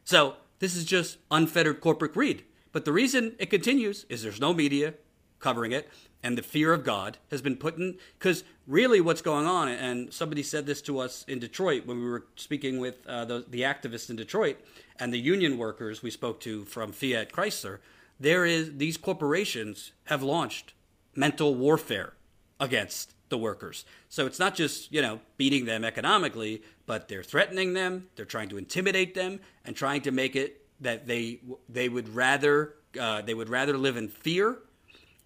So 0.04 0.36
this 0.58 0.76
is 0.76 0.84
just 0.84 1.18
unfettered 1.30 1.80
corporate 1.80 2.14
greed. 2.14 2.44
But 2.72 2.84
the 2.84 2.92
reason 2.92 3.34
it 3.38 3.50
continues 3.50 4.06
is 4.08 4.22
there's 4.22 4.40
no 4.40 4.52
media 4.52 4.94
covering 5.38 5.72
it, 5.72 5.88
and 6.24 6.38
the 6.38 6.42
fear 6.42 6.72
of 6.72 6.82
God 6.82 7.18
has 7.30 7.42
been 7.42 7.54
put 7.54 7.76
in. 7.76 7.98
Because 8.18 8.42
really, 8.66 9.00
what's 9.00 9.20
going 9.20 9.46
on, 9.46 9.68
and 9.68 10.12
somebody 10.12 10.42
said 10.42 10.64
this 10.64 10.80
to 10.82 10.98
us 10.98 11.24
in 11.28 11.38
Detroit 11.38 11.86
when 11.86 11.98
we 11.98 12.08
were 12.08 12.24
speaking 12.34 12.80
with 12.80 13.06
uh, 13.06 13.26
the, 13.26 13.44
the 13.48 13.60
activists 13.60 14.08
in 14.08 14.16
Detroit 14.16 14.58
and 14.98 15.12
the 15.12 15.18
union 15.18 15.58
workers 15.58 16.02
we 16.02 16.10
spoke 16.10 16.40
to 16.40 16.64
from 16.64 16.92
Fiat 16.92 17.30
Chrysler. 17.30 17.78
There 18.18 18.46
is 18.46 18.78
these 18.78 18.96
corporations 18.96 19.92
have 20.04 20.22
launched 20.22 20.72
mental 21.14 21.54
warfare 21.54 22.14
against 22.58 23.12
the 23.28 23.36
workers. 23.36 23.84
So 24.08 24.24
it's 24.26 24.38
not 24.38 24.54
just, 24.54 24.90
you 24.92 25.02
know, 25.02 25.20
beating 25.36 25.66
them 25.66 25.84
economically, 25.84 26.62
but 26.86 27.08
they're 27.08 27.22
threatening 27.22 27.74
them, 27.74 28.08
they're 28.16 28.24
trying 28.24 28.48
to 28.48 28.56
intimidate 28.56 29.14
them 29.14 29.40
and 29.64 29.76
trying 29.76 30.00
to 30.02 30.10
make 30.10 30.36
it 30.36 30.62
that 30.80 31.06
they 31.06 31.40
they 31.68 31.88
would 31.88 32.14
rather 32.14 32.74
uh, 32.98 33.20
they 33.22 33.34
would 33.34 33.48
rather 33.48 33.76
live 33.76 33.96
in 33.96 34.08
fear 34.08 34.58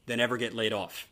than 0.09 0.19
ever 0.19 0.37
get 0.37 0.55
laid 0.55 0.73
off. 0.73 1.07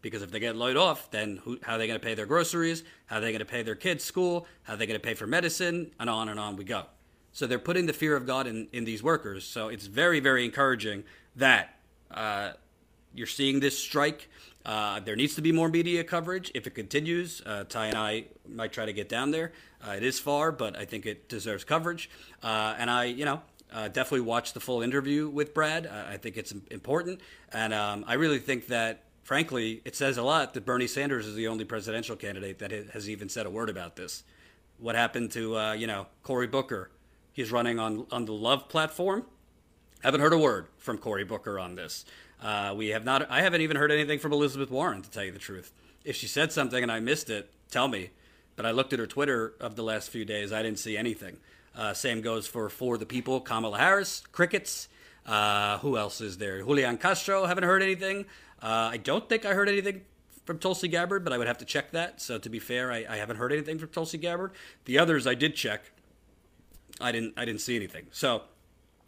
Because 0.00 0.22
if 0.22 0.30
they 0.30 0.40
get 0.40 0.56
laid 0.56 0.76
off, 0.76 1.10
then 1.10 1.38
who, 1.44 1.58
how 1.62 1.74
are 1.74 1.78
they 1.78 1.86
going 1.86 1.98
to 1.98 2.04
pay 2.04 2.14
their 2.14 2.26
groceries? 2.26 2.84
How 3.06 3.18
are 3.18 3.20
they 3.20 3.32
going 3.32 3.40
to 3.40 3.44
pay 3.44 3.62
their 3.62 3.74
kids' 3.74 4.04
school? 4.04 4.46
How 4.62 4.74
are 4.74 4.76
they 4.76 4.86
going 4.86 5.00
to 5.00 5.04
pay 5.04 5.14
for 5.14 5.26
medicine? 5.26 5.90
And 5.98 6.08
on 6.08 6.28
and 6.28 6.38
on 6.38 6.56
we 6.56 6.64
go. 6.64 6.84
So 7.32 7.46
they're 7.46 7.58
putting 7.58 7.86
the 7.86 7.92
fear 7.92 8.14
of 8.14 8.26
God 8.26 8.46
in, 8.46 8.68
in 8.72 8.84
these 8.84 9.02
workers. 9.02 9.44
So 9.44 9.68
it's 9.68 9.86
very, 9.86 10.20
very 10.20 10.44
encouraging 10.44 11.04
that 11.36 11.76
uh, 12.10 12.52
you're 13.14 13.26
seeing 13.26 13.60
this 13.60 13.78
strike. 13.78 14.28
Uh, 14.64 15.00
there 15.00 15.16
needs 15.16 15.34
to 15.34 15.42
be 15.42 15.52
more 15.52 15.68
media 15.68 16.04
coverage. 16.04 16.50
If 16.54 16.66
it 16.66 16.74
continues, 16.74 17.42
uh, 17.44 17.64
Ty 17.64 17.86
and 17.86 17.96
I 17.98 18.24
might 18.48 18.72
try 18.72 18.86
to 18.86 18.92
get 18.92 19.08
down 19.08 19.30
there. 19.30 19.52
Uh, 19.86 19.92
it 19.92 20.02
is 20.02 20.20
far, 20.20 20.52
but 20.52 20.76
I 20.76 20.84
think 20.84 21.06
it 21.06 21.28
deserves 21.28 21.64
coverage. 21.64 22.08
Uh, 22.42 22.74
and 22.78 22.90
I, 22.90 23.04
you 23.04 23.24
know, 23.24 23.42
uh, 23.72 23.88
definitely 23.88 24.22
watch 24.22 24.52
the 24.52 24.60
full 24.60 24.82
interview 24.82 25.28
with 25.28 25.54
Brad. 25.54 25.86
I 25.86 26.16
think 26.16 26.36
it's 26.36 26.52
important. 26.70 27.20
And 27.52 27.74
um, 27.74 28.04
I 28.06 28.14
really 28.14 28.38
think 28.38 28.68
that, 28.68 29.04
frankly, 29.22 29.82
it 29.84 29.96
says 29.96 30.16
a 30.16 30.22
lot 30.22 30.54
that 30.54 30.64
Bernie 30.64 30.86
Sanders 30.86 31.26
is 31.26 31.34
the 31.34 31.48
only 31.48 31.64
presidential 31.64 32.16
candidate 32.16 32.58
that 32.60 32.70
has 32.70 33.08
even 33.08 33.28
said 33.28 33.46
a 33.46 33.50
word 33.50 33.68
about 33.68 33.96
this. 33.96 34.22
What 34.78 34.94
happened 34.94 35.32
to, 35.32 35.56
uh, 35.56 35.72
you 35.72 35.86
know, 35.86 36.06
Cory 36.22 36.46
Booker? 36.46 36.90
He's 37.32 37.50
running 37.50 37.78
on, 37.78 38.06
on 38.12 38.26
the 38.26 38.32
Love 38.32 38.68
platform. 38.68 39.26
Haven't 40.02 40.20
heard 40.20 40.32
a 40.32 40.38
word 40.38 40.68
from 40.78 40.98
Cory 40.98 41.24
Booker 41.24 41.58
on 41.58 41.74
this. 41.74 42.04
Uh, 42.42 42.74
we 42.76 42.88
have 42.88 43.04
not. 43.04 43.30
I 43.30 43.40
haven't 43.40 43.62
even 43.62 43.76
heard 43.76 43.90
anything 43.90 44.18
from 44.18 44.32
Elizabeth 44.32 44.70
Warren, 44.70 45.02
to 45.02 45.10
tell 45.10 45.24
you 45.24 45.32
the 45.32 45.38
truth. 45.38 45.72
If 46.04 46.14
she 46.14 46.26
said 46.26 46.52
something 46.52 46.82
and 46.82 46.92
I 46.92 47.00
missed 47.00 47.30
it, 47.30 47.50
tell 47.70 47.88
me. 47.88 48.10
But 48.54 48.66
I 48.66 48.70
looked 48.70 48.92
at 48.92 48.98
her 48.98 49.06
Twitter 49.06 49.54
of 49.60 49.74
the 49.74 49.82
last 49.82 50.10
few 50.10 50.24
days. 50.24 50.52
I 50.52 50.62
didn't 50.62 50.78
see 50.78 50.96
anything. 50.96 51.38
Uh, 51.76 51.92
same 51.92 52.20
goes 52.20 52.46
for 52.46 52.68
for 52.68 52.98
the 52.98 53.06
people. 53.06 53.40
Kamala 53.40 53.78
Harris, 53.78 54.22
crickets. 54.32 54.88
Uh, 55.26 55.78
who 55.78 55.96
else 55.96 56.20
is 56.20 56.38
there? 56.38 56.58
Julian 56.58 56.98
Castro. 56.98 57.46
Haven't 57.46 57.64
heard 57.64 57.82
anything. 57.82 58.26
Uh, 58.62 58.90
I 58.92 58.96
don't 58.96 59.28
think 59.28 59.44
I 59.44 59.54
heard 59.54 59.68
anything 59.68 60.02
from 60.44 60.58
Tulsi 60.58 60.88
Gabbard, 60.88 61.24
but 61.24 61.32
I 61.32 61.38
would 61.38 61.46
have 61.46 61.58
to 61.58 61.64
check 61.64 61.92
that. 61.92 62.20
So 62.20 62.38
to 62.38 62.48
be 62.48 62.58
fair, 62.58 62.92
I, 62.92 63.06
I 63.08 63.16
haven't 63.16 63.36
heard 63.36 63.52
anything 63.52 63.78
from 63.78 63.88
Tulsi 63.88 64.18
Gabbard. 64.18 64.52
The 64.84 64.98
others 64.98 65.26
I 65.26 65.34
did 65.34 65.54
check. 65.56 65.90
I 67.00 67.10
didn't. 67.12 67.34
I 67.36 67.44
didn't 67.44 67.60
see 67.60 67.76
anything. 67.76 68.06
So 68.12 68.42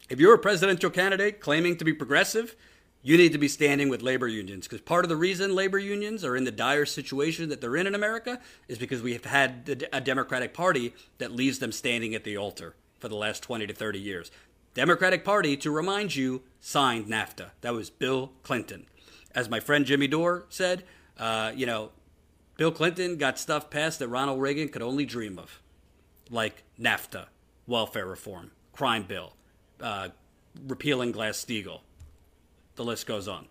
if 0.09 0.19
you're 0.19 0.35
a 0.35 0.39
presidential 0.39 0.91
candidate 0.91 1.41
claiming 1.41 1.77
to 1.77 1.85
be 1.85 1.93
progressive, 1.93 2.57
you 3.07 3.17
need 3.17 3.31
to 3.31 3.39
be 3.39 3.47
standing 3.47 3.89
with 3.89 4.03
labor 4.03 4.27
unions 4.27 4.67
because 4.67 4.81
part 4.81 5.05
of 5.05 5.09
the 5.09 5.15
reason 5.15 5.55
labor 5.55 5.79
unions 5.79 6.25
are 6.25 6.37
in 6.37 6.43
the 6.43 6.51
dire 6.51 6.85
situation 6.85 7.49
that 7.51 7.61
they're 7.61 7.77
in 7.77 7.87
in 7.87 7.95
America 7.95 8.41
is 8.67 8.79
because 8.79 9.01
we 9.01 9.13
have 9.13 9.25
had 9.25 9.87
a 9.93 10.01
Democratic 10.01 10.53
Party 10.53 10.93
that 11.19 11.31
leaves 11.31 11.61
them 11.61 11.71
standing 11.71 12.17
at 12.17 12.25
the 12.25 12.37
altar 12.37 12.75
for 12.99 13.07
the 13.07 13.15
last 13.15 13.45
20 13.45 13.65
to 13.69 13.73
30 13.73 14.01
years. 14.01 14.33
Democratic 14.75 15.25
Party, 15.25 15.57
to 15.57 15.71
remind 15.71 16.17
you, 16.17 16.43
signed 16.59 17.07
NAFTA. 17.07 17.51
That 17.61 17.75
was 17.75 17.91
Bill 17.91 18.33
Clinton. 18.43 18.87
As 19.37 19.49
my 19.49 19.61
friend 19.61 19.87
Jimmy 19.87 20.09
Dore 20.09 20.45
said, 20.49 20.83
uh, 21.17 21.53
you 21.55 21.65
know, 21.65 21.93
Bill 22.57 22.73
Clinton 22.73 23.19
got 23.19 23.39
stuff 23.39 23.71
passed 23.71 24.01
that 24.01 24.09
Ronald 24.09 24.41
Reagan 24.41 24.69
could 24.69 24.83
only 24.83 25.05
dream 25.05 25.39
of, 25.39 25.63
like 26.29 26.65
NAFTA, 26.77 27.27
welfare 27.69 28.07
reform, 28.07 28.51
crime 28.73 29.05
bill, 29.05 29.37
uh, 29.81 30.09
repealing 30.67 31.13
Glass 31.13 31.37
Steagall. 31.37 31.83
The 32.77 32.85
list 32.85 33.07
goes 33.07 33.27
on. 33.27 33.47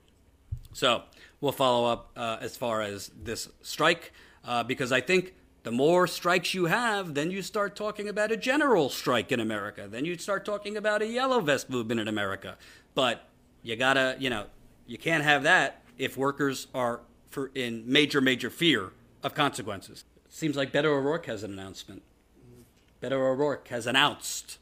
So 0.74 1.04
we'll 1.42 1.52
follow 1.52 1.92
up 1.92 2.12
uh, 2.16 2.38
as 2.42 2.58
far 2.58 2.82
as 2.82 3.12
this 3.22 3.50
strike 3.62 4.14
uh, 4.44 4.64
because 4.64 4.92
I 4.92 5.02
think 5.02 5.34
the 5.64 5.72
more 5.72 6.06
strikes 6.06 6.54
you 6.54 6.66
have, 6.66 7.16
then 7.16 7.32
you 7.32 7.42
start 7.42 7.76
talking 7.76 8.08
about 8.08 8.32
a 8.32 8.38
general 8.38 8.90
strike 8.90 9.32
in 9.32 9.40
America. 9.40 9.88
Then 9.90 10.06
you 10.06 10.18
start 10.18 10.46
talking 10.46 10.78
about 10.78 11.02
a 11.02 11.08
yellow 11.08 11.40
vest 11.40 11.70
movement 11.70 12.00
in 12.00 12.08
America. 12.08 12.58
But 12.94 13.28
you 13.64 13.76
gotta, 13.76 14.16
you 14.20 14.30
know, 14.30 14.46
you 14.86 14.98
can't 14.98 15.24
have 15.24 15.44
that 15.44 15.82
if 15.98 16.18
workers 16.18 16.68
are 16.76 17.02
for 17.30 17.52
in 17.56 17.84
major, 17.88 18.22
major 18.22 18.50
fear 18.50 18.92
of 19.24 19.34
consequences. 19.34 20.04
Seems 20.30 20.56
like 20.56 20.72
Beto 20.72 20.86
O'Rourke 20.86 21.26
has 21.26 21.42
an 21.44 21.54
announcement. 21.54 22.04
Beto 23.02 23.14
O'Rourke 23.14 23.68
has 23.70 23.88
announced. 23.88 24.60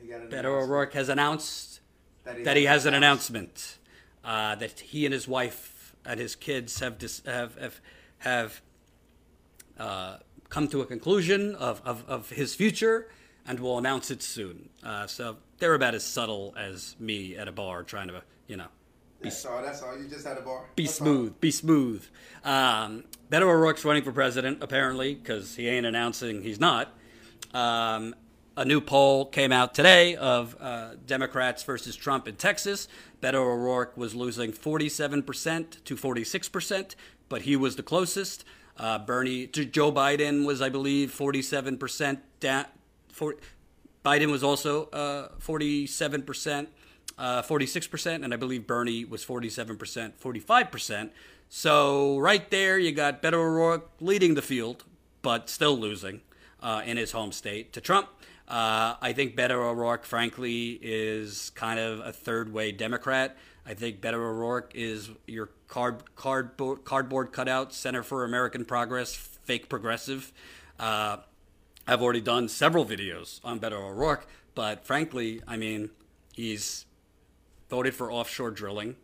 He 0.00 0.08
got 0.08 0.30
Beto 0.30 0.62
O'Rourke 0.62 0.94
has 0.94 1.08
announced 1.08 1.80
that 2.24 2.38
he, 2.38 2.44
that 2.44 2.56
he 2.56 2.64
has 2.64 2.86
an 2.86 2.94
announcement 2.94 3.78
uh, 4.24 4.54
that 4.56 4.80
he 4.80 5.04
and 5.04 5.12
his 5.12 5.26
wife 5.28 5.94
and 6.04 6.18
his 6.18 6.36
kids 6.36 6.80
have 6.80 6.98
dis- 6.98 7.22
have 7.26 7.56
have, 7.58 7.80
have 8.18 8.62
uh, 9.78 10.16
come 10.48 10.68
to 10.68 10.80
a 10.82 10.86
conclusion 10.86 11.54
of, 11.54 11.80
of, 11.84 12.04
of, 12.08 12.28
his 12.28 12.54
future 12.54 13.08
and 13.46 13.58
will 13.58 13.78
announce 13.78 14.10
it 14.10 14.22
soon. 14.22 14.68
Uh, 14.84 15.06
so 15.06 15.38
they're 15.58 15.74
about 15.74 15.94
as 15.94 16.04
subtle 16.04 16.54
as 16.58 16.94
me 17.00 17.36
at 17.36 17.48
a 17.48 17.52
bar 17.52 17.82
trying 17.82 18.08
to, 18.08 18.22
you 18.46 18.56
know. 18.56 18.66
Be, 19.22 19.28
that's 19.28 19.46
all. 19.46 19.62
That's 19.62 19.82
all. 19.82 19.96
You 19.96 20.08
just 20.08 20.26
had 20.26 20.36
a 20.36 20.42
bar. 20.42 20.64
Be 20.76 20.84
that's 20.84 20.96
smooth. 20.96 21.30
All. 21.30 21.36
Be 21.40 21.50
smooth. 21.50 22.04
Um, 22.44 23.04
Beto 23.30 23.42
O'Rourke's 23.42 23.84
running 23.84 24.02
for 24.02 24.12
president, 24.12 24.62
apparently, 24.62 25.14
because 25.14 25.56
he 25.56 25.68
ain't 25.68 25.86
announcing 25.86 26.42
he's 26.42 26.60
not. 26.60 26.92
Um, 27.54 28.14
a 28.56 28.64
new 28.64 28.80
poll 28.80 29.24
came 29.24 29.52
out 29.52 29.74
today 29.74 30.16
of 30.16 30.56
uh, 30.60 30.90
Democrats 31.06 31.62
versus 31.62 31.96
Trump 31.96 32.28
in 32.28 32.36
Texas. 32.36 32.88
Beto 33.22 33.36
O'Rourke 33.36 33.96
was 33.96 34.14
losing 34.14 34.52
47% 34.52 35.84
to 35.84 35.96
46%, 35.96 36.94
but 37.28 37.42
he 37.42 37.56
was 37.56 37.76
the 37.76 37.82
closest. 37.82 38.44
Uh, 38.76 38.98
Bernie, 38.98 39.46
to 39.46 39.64
Joe 39.64 39.92
Biden 39.92 40.44
was, 40.44 40.60
I 40.60 40.68
believe, 40.68 41.14
47% 41.14 42.18
down. 42.40 42.66
For, 43.10 43.36
Biden 44.04 44.32
was 44.32 44.42
also 44.42 44.86
uh, 44.86 45.28
47%, 45.38 46.66
uh, 47.16 47.42
46%, 47.42 48.24
and 48.24 48.34
I 48.34 48.36
believe 48.36 48.66
Bernie 48.66 49.04
was 49.04 49.24
47%, 49.24 50.14
45%. 50.20 51.10
So 51.48 52.18
right 52.18 52.50
there, 52.50 52.78
you 52.78 52.92
got 52.92 53.22
Beto 53.22 53.34
O'Rourke 53.34 53.90
leading 54.00 54.34
the 54.34 54.42
field, 54.42 54.84
but 55.20 55.48
still 55.48 55.78
losing 55.78 56.22
uh, 56.60 56.82
in 56.84 56.96
his 56.96 57.12
home 57.12 57.30
state 57.30 57.72
to 57.74 57.80
Trump. 57.80 58.08
Uh, 58.48 58.96
I 59.00 59.12
think 59.12 59.36
Beto 59.36 59.52
O'Rourke, 59.52 60.04
frankly, 60.04 60.78
is 60.82 61.50
kind 61.54 61.78
of 61.78 62.00
a 62.00 62.12
third 62.12 62.52
way 62.52 62.72
Democrat. 62.72 63.36
I 63.64 63.74
think 63.74 64.00
Beto 64.00 64.14
O'Rourke 64.14 64.72
is 64.74 65.10
your 65.26 65.50
card, 65.68 66.02
cardboard, 66.16 66.84
cardboard 66.84 67.32
cutout, 67.32 67.72
Center 67.72 68.02
for 68.02 68.24
American 68.24 68.64
Progress, 68.64 69.14
fake 69.14 69.68
progressive. 69.68 70.32
Uh, 70.78 71.18
I've 71.86 72.02
already 72.02 72.20
done 72.20 72.48
several 72.48 72.84
videos 72.84 73.40
on 73.44 73.60
Beto 73.60 73.80
O'Rourke, 73.90 74.26
but 74.54 74.84
frankly, 74.84 75.42
I 75.46 75.56
mean, 75.56 75.90
he's 76.32 76.86
voted 77.70 77.94
for 77.94 78.12
offshore 78.12 78.50
drilling. 78.50 78.96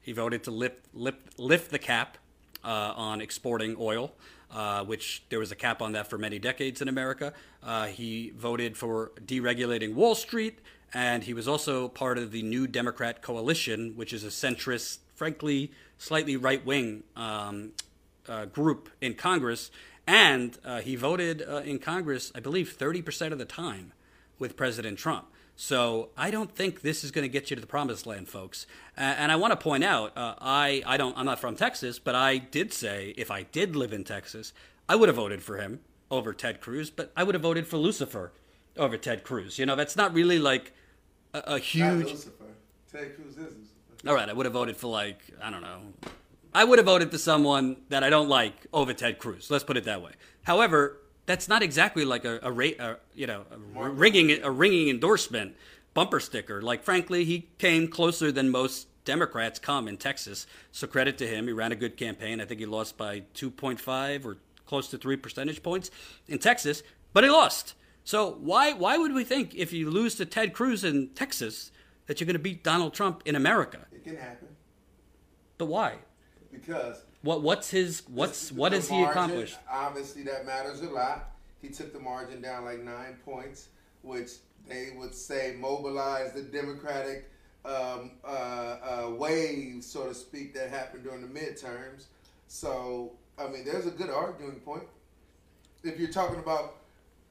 He 0.00 0.12
voted 0.12 0.42
to 0.44 0.50
lift, 0.50 0.86
lift, 0.94 1.38
lift 1.38 1.70
the 1.70 1.78
cap 1.78 2.18
uh, 2.64 2.92
on 2.96 3.20
exporting 3.20 3.76
oil. 3.78 4.12
Uh, 4.48 4.84
which 4.84 5.24
there 5.28 5.40
was 5.40 5.50
a 5.50 5.56
cap 5.56 5.82
on 5.82 5.92
that 5.92 6.08
for 6.08 6.16
many 6.16 6.38
decades 6.38 6.80
in 6.80 6.86
America. 6.88 7.34
Uh, 7.64 7.86
he 7.86 8.30
voted 8.36 8.76
for 8.76 9.10
deregulating 9.26 9.92
Wall 9.92 10.14
Street, 10.14 10.60
and 10.94 11.24
he 11.24 11.34
was 11.34 11.48
also 11.48 11.88
part 11.88 12.16
of 12.16 12.30
the 12.30 12.42
New 12.42 12.68
Democrat 12.68 13.22
Coalition, 13.22 13.94
which 13.96 14.12
is 14.12 14.22
a 14.22 14.28
centrist, 14.28 14.98
frankly, 15.16 15.72
slightly 15.98 16.36
right 16.36 16.64
wing 16.64 17.02
um, 17.16 17.72
uh, 18.28 18.44
group 18.46 18.88
in 19.00 19.14
Congress. 19.14 19.70
And 20.06 20.56
uh, 20.64 20.80
he 20.80 20.94
voted 20.94 21.42
uh, 21.42 21.56
in 21.56 21.80
Congress, 21.80 22.30
I 22.34 22.40
believe, 22.40 22.76
30% 22.78 23.32
of 23.32 23.38
the 23.38 23.44
time 23.44 23.92
with 24.38 24.56
President 24.56 24.96
Trump. 24.96 25.26
So 25.58 26.10
I 26.18 26.30
don't 26.30 26.54
think 26.54 26.82
this 26.82 27.02
is 27.02 27.10
going 27.10 27.22
to 27.22 27.30
get 27.30 27.48
you 27.50 27.56
to 27.56 27.60
the 27.60 27.66
promised 27.66 28.06
land, 28.06 28.28
folks. 28.28 28.66
and 28.94 29.32
I 29.32 29.36
want 29.36 29.52
to 29.52 29.56
point 29.56 29.84
out, 29.84 30.16
uh, 30.16 30.34
I 30.38 30.82
I 30.86 30.98
don't 30.98 31.16
I'm 31.16 31.24
not 31.24 31.38
from 31.40 31.56
Texas, 31.56 31.98
but 31.98 32.14
I 32.14 32.36
did 32.36 32.74
say 32.74 33.14
if 33.16 33.30
I 33.30 33.44
did 33.44 33.74
live 33.74 33.92
in 33.94 34.04
Texas, 34.04 34.52
I 34.88 34.96
would 34.96 35.08
have 35.08 35.16
voted 35.16 35.42
for 35.42 35.56
him 35.56 35.80
over 36.10 36.34
Ted 36.34 36.60
Cruz, 36.60 36.90
but 36.90 37.10
I 37.16 37.24
would 37.24 37.34
have 37.34 37.42
voted 37.42 37.66
for 37.66 37.78
Lucifer 37.78 38.32
over 38.76 38.98
Ted 38.98 39.24
Cruz. 39.24 39.58
You 39.58 39.64
know, 39.64 39.76
that's 39.76 39.96
not 39.96 40.12
really 40.12 40.38
like 40.38 40.72
a, 41.32 41.38
a 41.54 41.58
huge. 41.58 42.08
Ted 42.92 43.16
Cruz 43.16 43.30
is 43.30 43.38
Lucifer. 43.38 44.06
All 44.06 44.14
right, 44.14 44.28
I 44.28 44.34
would 44.34 44.44
have 44.46 44.52
voted 44.52 44.76
for 44.76 44.88
like 44.88 45.20
I 45.42 45.50
don't 45.50 45.62
know. 45.62 45.80
I 46.54 46.64
would 46.64 46.78
have 46.78 46.86
voted 46.86 47.10
for 47.10 47.18
someone 47.18 47.76
that 47.88 48.04
I 48.04 48.10
don't 48.10 48.28
like 48.28 48.66
over 48.74 48.92
Ted 48.92 49.18
Cruz. 49.18 49.50
Let's 49.50 49.64
put 49.64 49.76
it 49.78 49.84
that 49.84 50.02
way. 50.02 50.12
However, 50.42 50.98
that's 51.26 51.48
not 51.48 51.62
exactly 51.62 52.04
like 52.04 52.24
a, 52.24 52.38
a, 52.42 52.52
a 52.52 52.96
you 53.14 53.26
know 53.26 53.44
a 53.76 53.88
ringing 53.90 54.42
a 54.42 54.50
ringing 54.50 54.88
endorsement 54.88 55.56
bumper 55.94 56.20
sticker. 56.20 56.62
Like 56.62 56.82
frankly, 56.82 57.24
he 57.24 57.48
came 57.58 57.88
closer 57.88 58.32
than 58.32 58.50
most 58.50 58.88
Democrats 59.04 59.58
come 59.58 59.88
in 59.88 59.96
Texas. 59.96 60.46
So 60.72 60.86
credit 60.86 61.18
to 61.18 61.26
him. 61.26 61.46
He 61.46 61.52
ran 61.52 61.72
a 61.72 61.76
good 61.76 61.96
campaign. 61.96 62.40
I 62.40 62.44
think 62.44 62.60
he 62.60 62.66
lost 62.66 62.96
by 62.96 63.20
2.5 63.34 64.24
or 64.24 64.36
close 64.66 64.88
to 64.88 64.98
3 64.98 65.16
percentage 65.16 65.62
points 65.62 65.90
in 66.28 66.38
Texas, 66.38 66.82
but 67.12 67.24
he 67.24 67.30
lost. 67.30 67.74
So 68.04 68.36
why 68.40 68.72
why 68.72 68.98
would 68.98 69.12
we 69.12 69.24
think 69.24 69.54
if 69.54 69.72
you 69.72 69.90
lose 69.90 70.14
to 70.16 70.24
Ted 70.26 70.52
Cruz 70.52 70.84
in 70.84 71.08
Texas 71.08 71.72
that 72.06 72.20
you're 72.20 72.26
going 72.26 72.34
to 72.34 72.40
beat 72.40 72.62
Donald 72.62 72.94
Trump 72.94 73.22
in 73.24 73.34
America? 73.34 73.86
It 73.90 74.04
can 74.04 74.16
happen. 74.16 74.48
But 75.58 75.66
why? 75.66 75.94
Because 76.52 77.05
what 77.22 77.42
what's 77.42 77.70
his 77.70 78.02
what's 78.08 78.52
what 78.52 78.72
has 78.72 78.88
he 78.88 79.02
accomplished? 79.02 79.58
Obviously, 79.70 80.22
that 80.24 80.46
matters 80.46 80.80
a 80.80 80.90
lot. 80.90 81.30
He 81.62 81.68
took 81.68 81.92
the 81.92 81.98
margin 81.98 82.40
down 82.40 82.64
like 82.64 82.82
nine 82.82 83.16
points, 83.24 83.68
which 84.02 84.32
they 84.68 84.90
would 84.96 85.14
say 85.14 85.56
mobilized 85.58 86.34
the 86.34 86.42
Democratic 86.42 87.30
um, 87.64 88.12
uh, 88.24 88.28
uh, 88.28 89.10
wave, 89.16 89.82
so 89.82 90.06
to 90.06 90.14
speak, 90.14 90.54
that 90.54 90.70
happened 90.70 91.04
during 91.04 91.22
the 91.22 91.40
midterms. 91.40 92.04
So, 92.48 93.12
I 93.38 93.48
mean, 93.48 93.64
there's 93.64 93.86
a 93.86 93.90
good 93.90 94.10
arguing 94.10 94.60
point. 94.60 94.84
If 95.82 95.98
you're 95.98 96.10
talking 96.10 96.38
about 96.38 96.76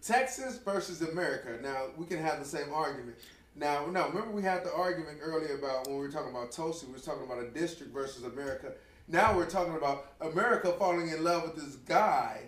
Texas 0.02 0.60
versus 0.60 1.02
America, 1.02 1.58
now 1.62 1.88
we 1.98 2.06
can 2.06 2.22
have 2.22 2.40
the 2.40 2.46
same 2.46 2.74
argument. 2.74 3.18
Now, 3.56 3.86
no, 3.86 4.08
remember 4.10 4.32
we 4.32 4.44
had 4.44 4.66
the 4.66 4.74
argument 4.74 5.20
earlier 5.22 5.56
about 5.56 5.88
when 5.88 5.96
we 5.96 6.02
were 6.02 6.12
talking 6.12 6.32
about 6.32 6.52
Tulsi, 6.52 6.86
we 6.88 6.94
were 6.94 7.00
talking 7.00 7.24
about 7.24 7.42
a 7.42 7.48
district 7.48 7.94
versus 7.94 8.24
America. 8.24 8.74
Now 9.08 9.36
we're 9.36 9.50
talking 9.50 9.76
about 9.76 10.14
America 10.20 10.74
falling 10.80 11.10
in 11.10 11.24
love 11.24 11.44
with 11.44 11.56
this 11.64 11.76
guy 11.76 12.42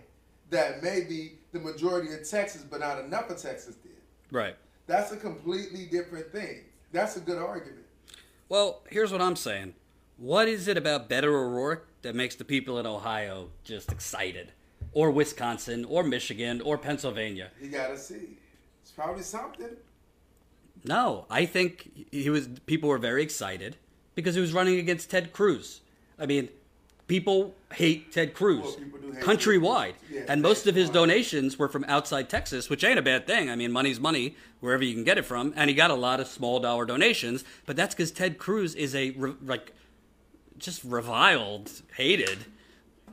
that 0.50 0.82
maybe 0.82 1.34
the 1.52 1.60
majority 1.60 2.14
of 2.14 2.28
Texas, 2.28 2.64
but 2.64 2.80
not 2.80 3.00
enough 3.00 3.30
of 3.30 3.38
Texas 3.38 3.76
did. 3.76 3.92
Right. 4.32 4.56
That's 4.88 5.12
a 5.12 5.18
completely 5.18 5.86
different 5.86 6.32
thing. 6.32 6.62
That's 6.92 7.18
a 7.18 7.20
good 7.20 7.38
argument. 7.38 7.86
Well, 8.50 8.82
here's 8.90 9.12
what 9.12 9.22
I'm 9.22 9.36
saying. 9.36 9.76
What 10.18 10.48
is 10.48 10.68
it 10.68 10.78
about 10.78 11.10
Beto 11.10 11.26
O'Rourke 11.26 11.88
that 12.02 12.16
makes 12.16 12.36
the 12.36 12.46
people 12.46 12.80
in 12.80 12.88
Ohio 12.88 13.50
just 13.64 13.92
excited? 13.92 14.52
Or 14.94 15.12
Wisconsin, 15.12 15.86
or 15.86 16.04
Michigan, 16.04 16.62
or 16.62 16.78
Pennsylvania? 16.78 17.52
You 17.62 17.70
gotta 17.70 17.98
see. 17.98 18.38
It's 18.82 18.92
probably 18.92 19.22
something. 19.22 19.76
No, 20.86 21.26
I 21.30 21.46
think 21.46 22.08
he 22.12 22.30
was. 22.30 22.48
People 22.66 22.90
were 22.90 22.98
very 22.98 23.22
excited 23.22 23.76
because 24.16 24.36
he 24.36 24.42
was 24.42 24.54
running 24.54 24.80
against 24.80 25.12
Ted 25.12 25.34
Cruz. 25.34 25.82
I 26.20 26.26
mean, 26.26 26.50
people 27.08 27.56
hate 27.74 28.12
Ted 28.12 28.34
Cruz. 28.34 28.64
Well, 28.64 29.02
do 29.02 29.08
countrywide. 29.20 29.94
Yeah, 30.12 30.26
and 30.28 30.42
most 30.42 30.68
of 30.68 30.76
his 30.76 30.90
donations 30.90 31.58
were 31.58 31.68
from 31.68 31.86
outside 31.88 32.30
Texas, 32.30 32.70
which 32.70 32.84
ain't 32.84 33.00
a 33.00 33.02
bad 33.02 33.28
thing. 33.28 33.50
I 33.50 33.56
mean, 33.56 33.72
money's 33.72 34.00
money 34.00 34.36
wherever 34.60 34.84
you 34.84 34.94
can 34.94 35.04
get 35.04 35.18
it 35.18 35.26
from. 35.26 35.54
And 35.56 35.70
he 35.70 35.76
got 35.76 35.92
a 35.92 35.96
lot 35.96 36.20
of 36.20 36.28
small 36.28 36.60
dollar 36.60 36.86
donations, 36.86 37.44
but 37.66 37.76
that's 37.76 37.96
because 37.96 38.12
Ted 38.12 38.38
Cruz 38.38 38.76
is 38.76 38.96
a, 38.96 39.14
like, 39.44 39.74
just 40.58 40.84
reviled, 40.84 41.72
hated, 41.96 42.46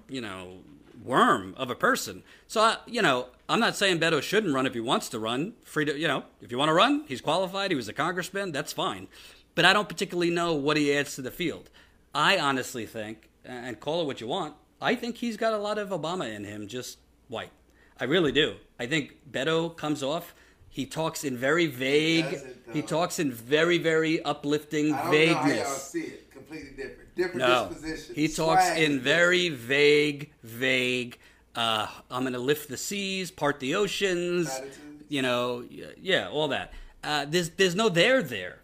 you 0.09 0.21
know, 0.21 0.59
worm 1.03 1.55
of 1.57 1.71
a 1.71 1.75
person. 1.75 2.23
So, 2.47 2.61
I, 2.61 2.77
you 2.87 3.03
know, 3.03 3.29
I'm 3.49 3.61
not 3.61 3.77
saying 3.77 4.01
Beto 4.01 4.23
shouldn't 4.23 4.55
run 4.55 4.67
if 4.67 4.75
he 4.75 4.81
wants 4.81 5.09
to 5.11 5.19
run. 5.19 5.55
Free 5.65 5.85
to, 5.85 5.99
you 5.99 6.09
know, 6.09 6.25
if 6.41 6.51
you 6.51 6.59
want 6.59 6.71
to 6.71 6.75
run, 6.75 7.05
he's 7.07 7.21
qualified. 7.21 7.71
He 7.71 7.75
was 7.75 7.89
a 7.89 7.93
congressman. 7.93 8.53
That's 8.53 8.73
fine. 8.73 9.09
But 9.55 9.65
I 9.65 9.73
don't 9.73 9.89
particularly 9.89 10.31
know 10.31 10.55
what 10.55 10.77
he 10.77 10.97
adds 10.97 11.15
to 11.17 11.23
the 11.23 11.31
field. 11.31 11.71
I 12.15 12.39
honestly 12.39 12.87
think, 12.87 13.29
and 13.45 13.79
call 13.81 14.03
it 14.03 14.07
what 14.07 14.21
you 14.21 14.27
want, 14.27 14.55
I 14.81 14.95
think 14.95 15.17
he's 15.17 15.37
got 15.37 15.53
a 15.53 15.59
lot 15.59 15.79
of 15.79 15.89
Obama 15.89 16.33
in 16.33 16.45
him, 16.45 16.69
just 16.69 16.99
white. 17.29 17.51
I 17.99 18.05
really 18.05 18.33
do. 18.33 18.57
I 18.79 18.87
think 18.87 19.17
Beto 19.31 19.75
comes 19.77 20.03
off. 20.03 20.35
He 20.69 20.87
talks 20.87 21.25
in 21.25 21.37
very 21.37 21.67
vague. 21.67 22.27
He, 22.73 22.81
he 22.81 22.83
talks 22.83 23.19
in 23.19 23.31
very, 23.33 23.79
very 23.79 24.23
uplifting 24.23 24.93
I 24.93 25.03
don't 25.03 25.11
vagueness. 25.11 25.45
Know 25.45 25.63
how 25.63 25.69
y'all 25.69 25.75
see 25.77 26.01
it. 26.01 26.31
Completely 26.31 26.71
different. 26.71 27.15
Different 27.15 27.39
no, 27.39 27.69
disposition. 27.69 28.15
He 28.17 28.29
talks 28.29 28.69
in 28.71 29.01
very 29.01 29.49
vague, 29.49 30.33
vague. 30.43 31.19
Uh, 31.55 31.87
I'm 32.11 32.23
going 32.23 32.33
to 32.33 32.41
lift 32.41 32.69
the 32.69 32.77
seas, 32.77 33.31
part 33.31 33.61
the 33.61 33.77
oceans. 33.77 34.49
Attitudes. 34.49 35.05
You 35.09 35.23
know, 35.23 35.65
yeah, 36.01 36.29
all 36.29 36.49
that. 36.49 36.73
Uh, 37.05 37.27
there's 37.27 37.51
there's 37.51 37.77
no 37.77 37.89
there 37.89 38.23
there. 38.23 38.59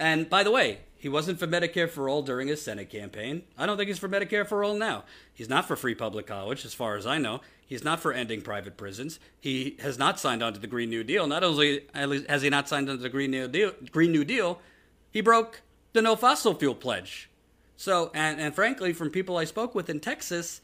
And 0.00 0.28
by 0.28 0.42
the 0.42 0.50
way, 0.50 0.80
he 1.04 1.10
wasn't 1.10 1.38
for 1.38 1.46
Medicare 1.46 1.90
for 1.90 2.08
all 2.08 2.22
during 2.22 2.48
his 2.48 2.62
Senate 2.62 2.88
campaign. 2.88 3.42
I 3.58 3.66
don't 3.66 3.76
think 3.76 3.88
he's 3.88 3.98
for 3.98 4.08
Medicare 4.08 4.46
for 4.46 4.64
all 4.64 4.74
now. 4.74 5.04
He's 5.34 5.50
not 5.50 5.68
for 5.68 5.76
free 5.76 5.94
public 5.94 6.26
college, 6.26 6.64
as 6.64 6.72
far 6.72 6.96
as 6.96 7.06
I 7.06 7.18
know. 7.18 7.42
He's 7.66 7.84
not 7.84 8.00
for 8.00 8.10
ending 8.10 8.40
private 8.40 8.78
prisons. 8.78 9.20
He 9.38 9.76
has 9.80 9.98
not 9.98 10.18
signed 10.18 10.42
on 10.42 10.54
to 10.54 10.58
the 10.58 10.66
Green 10.66 10.88
New 10.88 11.04
Deal. 11.04 11.26
Not 11.26 11.44
only 11.44 11.84
has 11.92 12.40
he 12.40 12.48
not 12.48 12.70
signed 12.70 12.88
on 12.88 12.96
to 12.96 13.02
the 13.02 13.10
Green 13.10 13.32
New 13.32 13.48
Deal, 13.48 13.72
Green 13.92 14.12
New 14.12 14.24
Deal, 14.24 14.60
he 15.10 15.20
broke 15.20 15.60
the 15.92 16.00
no 16.00 16.16
fossil 16.16 16.54
fuel 16.54 16.74
pledge. 16.74 17.28
So, 17.76 18.10
and, 18.14 18.40
and 18.40 18.54
frankly, 18.54 18.94
from 18.94 19.10
people 19.10 19.36
I 19.36 19.44
spoke 19.44 19.74
with 19.74 19.90
in 19.90 20.00
Texas, 20.00 20.62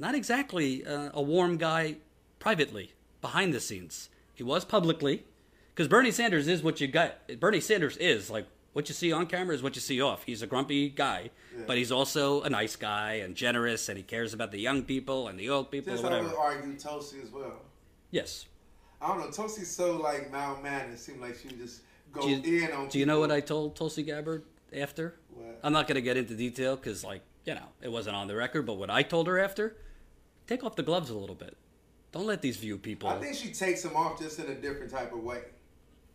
not 0.00 0.16
exactly 0.16 0.84
uh, 0.84 1.10
a 1.14 1.22
warm 1.22 1.58
guy 1.58 1.98
privately, 2.40 2.92
behind 3.20 3.54
the 3.54 3.60
scenes. 3.60 4.08
He 4.34 4.42
was 4.42 4.64
publicly, 4.64 5.26
because 5.72 5.86
Bernie 5.86 6.10
Sanders 6.10 6.48
is 6.48 6.60
what 6.60 6.80
you 6.80 6.88
got. 6.88 7.38
Bernie 7.38 7.60
Sanders 7.60 7.96
is 7.98 8.30
like 8.30 8.48
what 8.76 8.90
you 8.90 8.94
see 8.94 9.10
on 9.10 9.24
camera 9.24 9.54
is 9.54 9.62
what 9.62 9.74
you 9.74 9.80
see 9.80 10.02
off. 10.02 10.24
He's 10.24 10.42
a 10.42 10.46
grumpy 10.46 10.90
guy, 10.90 11.30
yeah. 11.56 11.64
but 11.66 11.78
he's 11.78 11.90
also 11.90 12.42
a 12.42 12.50
nice 12.50 12.76
guy 12.76 13.12
and 13.24 13.34
generous, 13.34 13.88
and 13.88 13.96
he 13.96 14.04
cares 14.04 14.34
about 14.34 14.52
the 14.52 14.60
young 14.60 14.82
people 14.82 15.28
and 15.28 15.40
the 15.40 15.48
old 15.48 15.70
people. 15.70 15.94
Just 15.94 16.04
whatever. 16.04 16.28
I 16.28 16.30
would 16.30 16.38
argue 16.38 16.78
Tulsi 16.78 17.16
as 17.22 17.30
well. 17.30 17.62
Yes. 18.10 18.44
I 19.00 19.08
don't 19.08 19.20
know. 19.20 19.30
Tulsi's 19.30 19.70
so 19.70 19.96
like 19.96 20.30
mild 20.30 20.62
mannered. 20.62 20.92
It 20.92 20.98
seemed 20.98 21.22
like 21.22 21.36
she 21.36 21.48
would 21.48 21.58
just 21.58 21.80
go 22.12 22.20
do 22.20 22.28
you, 22.28 22.66
in 22.66 22.72
on. 22.72 22.80
Do 22.80 22.84
people. 22.84 23.00
you 23.00 23.06
know 23.06 23.18
what 23.18 23.32
I 23.32 23.40
told 23.40 23.76
Tulsi 23.76 24.02
Gabbard 24.02 24.44
after? 24.76 25.14
What? 25.34 25.58
I'm 25.62 25.72
not 25.72 25.88
going 25.88 25.94
to 25.94 26.02
get 26.02 26.18
into 26.18 26.34
detail 26.34 26.76
because, 26.76 27.02
like, 27.02 27.22
you 27.46 27.54
know, 27.54 27.68
it 27.80 27.90
wasn't 27.90 28.16
on 28.16 28.26
the 28.26 28.36
record. 28.36 28.66
But 28.66 28.74
what 28.74 28.90
I 28.90 29.02
told 29.02 29.26
her 29.26 29.38
after, 29.38 29.74
take 30.46 30.62
off 30.62 30.76
the 30.76 30.82
gloves 30.82 31.08
a 31.08 31.16
little 31.16 31.34
bit. 31.34 31.56
Don't 32.12 32.26
let 32.26 32.42
these 32.42 32.58
view 32.58 32.76
people. 32.76 33.08
I 33.08 33.18
think 33.20 33.36
she 33.36 33.54
takes 33.54 33.82
them 33.82 33.96
off 33.96 34.20
just 34.20 34.38
in 34.38 34.50
a 34.50 34.54
different 34.54 34.90
type 34.90 35.14
of 35.14 35.22
way. 35.22 35.40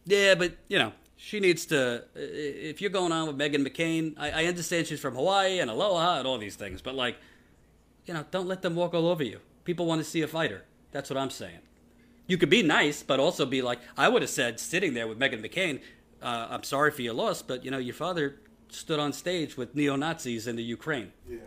Yeah, 0.06 0.36
but 0.36 0.54
you 0.68 0.78
know, 0.78 0.94
she 1.24 1.40
needs 1.40 1.68
to. 1.68 2.04
If 2.16 2.82
you're 2.82 2.90
going 2.90 3.12
on 3.12 3.28
with 3.28 3.38
Meghan 3.38 3.66
McCain, 3.66 4.16
I, 4.18 4.32
I 4.32 4.46
understand 4.46 4.88
she's 4.88 5.00
from 5.00 5.14
Hawaii 5.14 5.60
and 5.60 5.70
Aloha 5.70 6.18
and 6.18 6.28
all 6.28 6.40
these 6.40 6.56
things, 6.56 6.82
but 6.82 6.96
like, 6.96 7.16
you 8.08 8.14
know, 8.16 8.26
don't 8.32 8.48
let 8.48 8.64
them 8.64 8.76
walk 8.76 8.96
all 8.96 9.08
over 9.08 9.24
you. 9.24 9.40
People 9.64 9.86
want 9.86 10.00
to 10.00 10.04
see 10.04 10.24
a 10.24 10.28
fighter. 10.28 10.64
That's 10.92 11.12
what 11.12 11.18
I'm 11.18 11.30
saying. 11.30 11.60
You 12.26 12.40
could 12.40 12.50
be 12.50 12.64
nice, 12.64 13.04
but 13.04 13.20
also 13.20 13.46
be 13.46 13.62
like, 13.62 13.80
I 13.96 14.10
would 14.10 14.24
have 14.24 14.32
said, 14.32 14.60
sitting 14.60 14.96
there 14.96 15.08
with 15.08 15.20
Meghan 15.20 15.46
McCain, 15.46 15.82
uh, 16.24 16.48
I'm 16.50 16.64
sorry 16.64 16.90
for 16.90 17.04
your 17.04 17.14
loss, 17.14 17.44
but 17.44 17.64
you 17.64 17.70
know, 17.70 17.78
your 17.78 17.94
father 17.94 18.40
stood 18.70 19.00
on 19.00 19.14
stage 19.14 19.56
with 19.56 19.76
neo 19.76 19.96
Nazis 19.96 20.48
in 20.48 20.56
the 20.56 20.64
Ukraine. 20.64 21.12
Yeah. 21.30 21.38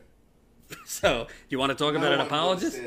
so, 0.87 1.27
you 1.49 1.59
want 1.59 1.71
to 1.71 1.77
talk 1.77 1.95
no 1.95 1.99
about 1.99 2.13
an 2.13 2.21
apologist? 2.21 2.79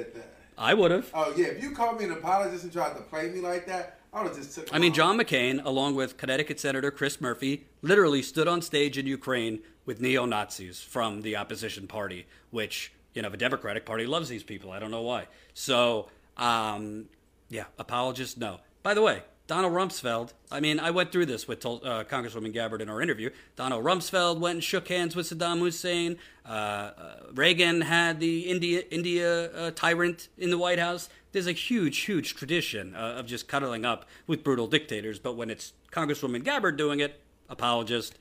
I 0.58 0.74
would 0.74 0.92
have. 0.92 1.12
Oh 1.14 1.34
yeah, 1.36 1.48
if 1.48 1.62
you 1.62 1.72
called 1.72 2.00
me 2.00 2.06
an 2.06 2.12
apologist 2.12 2.64
and 2.64 2.72
tried 2.72 2.96
to 2.96 3.02
play 3.02 3.30
me 3.30 3.42
like 3.42 3.68
that, 3.68 3.97
I 4.18 4.24
would 4.24 4.30
have 4.30 4.38
just 4.38 4.56
took. 4.56 4.74
I 4.74 4.80
mean, 4.80 4.94
John 4.94 5.16
McCain, 5.16 5.64
along 5.64 5.94
with 5.94 6.18
Connecticut 6.18 6.60
Senator 6.60 6.90
Chris 6.90 7.22
Murphy, 7.22 7.68
literally 7.84 8.24
stood 8.24 8.48
on 8.48 8.64
stage 8.64 8.98
in 8.98 9.06
Ukraine 9.06 9.60
with 9.86 10.02
neo 10.02 10.26
Nazis 10.26 10.82
from 10.82 11.22
the 11.22 11.36
opposition 11.36 11.86
party, 11.86 12.26
which 12.50 12.92
you 13.14 13.22
know 13.22 13.30
the 13.30 13.38
Democratic 13.38 13.86
Party 13.86 14.08
loves 14.08 14.28
these 14.28 14.42
people. 14.42 14.72
I 14.72 14.80
don't 14.80 14.90
know 14.90 15.04
why. 15.04 15.28
So, 15.54 16.10
um, 16.36 17.06
yeah, 17.50 17.66
apologists, 17.78 18.38
no. 18.38 18.60
By 18.82 18.96
the 18.96 19.04
way, 19.04 19.22
Donald 19.48 19.74
Rumsfeld. 19.74 20.34
I 20.52 20.60
mean, 20.60 20.80
I 20.80 20.92
went 20.92 21.12
through 21.12 21.28
this 21.28 21.48
with 21.48 21.66
uh, 21.66 22.04
Congresswoman 22.10 22.52
Gabbard 22.52 22.82
in 22.82 22.90
our 22.90 23.02
interview. 23.02 23.30
Donald 23.56 23.84
Rumsfeld 23.84 24.40
went 24.40 24.56
and 24.56 24.64
shook 24.64 24.88
hands 24.90 25.16
with 25.16 25.30
Saddam 25.30 25.60
Hussein. 25.60 26.18
Uh, 26.46 26.50
uh, 26.50 27.16
Reagan 27.34 27.82
had 27.82 28.20
the 28.20 28.42
India 28.42 28.84
India 28.92 29.52
uh, 29.52 29.72
tyrant 29.72 30.28
in 30.38 30.50
the 30.50 30.58
White 30.58 30.80
House. 30.80 31.08
There's 31.38 31.46
a 31.46 31.52
huge, 31.52 32.00
huge 32.00 32.34
tradition 32.34 32.96
uh, 32.96 33.14
of 33.20 33.28
just 33.28 33.48
cuddling 33.48 33.86
up 33.86 34.08
with 34.26 34.44
brutal 34.44 34.66
dictators. 34.66 35.20
But 35.20 35.36
when 35.36 35.52
it's 35.52 35.74
Congresswoman 35.92 36.44
Gabbard 36.44 36.78
doing 36.78 37.00
it, 37.00 37.22
apologist. 37.48 38.18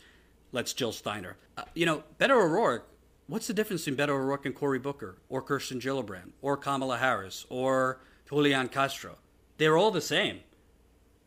Let's 0.52 0.74
Jill 0.74 0.92
Steiner. 0.92 1.38
Uh, 1.57 1.62
you 1.74 1.87
know, 1.87 2.05
Beto 2.20 2.33
O'Rourke. 2.33 2.87
What's 3.26 3.46
the 3.46 3.55
difference 3.55 3.87
between 3.87 4.07
Beto 4.07 4.11
O'Rourke 4.11 4.44
and 4.44 4.55
Cory 4.55 4.79
Booker, 4.79 5.16
or 5.31 5.40
Kirsten 5.40 5.81
Gillibrand, 5.81 6.33
or 6.42 6.59
Kamala 6.59 6.98
Harris, 6.98 7.46
or 7.48 8.00
Julian 8.29 8.68
Castro? 8.68 9.16
They're 9.57 9.79
all 9.79 9.90
the 9.90 10.02
same 10.02 10.40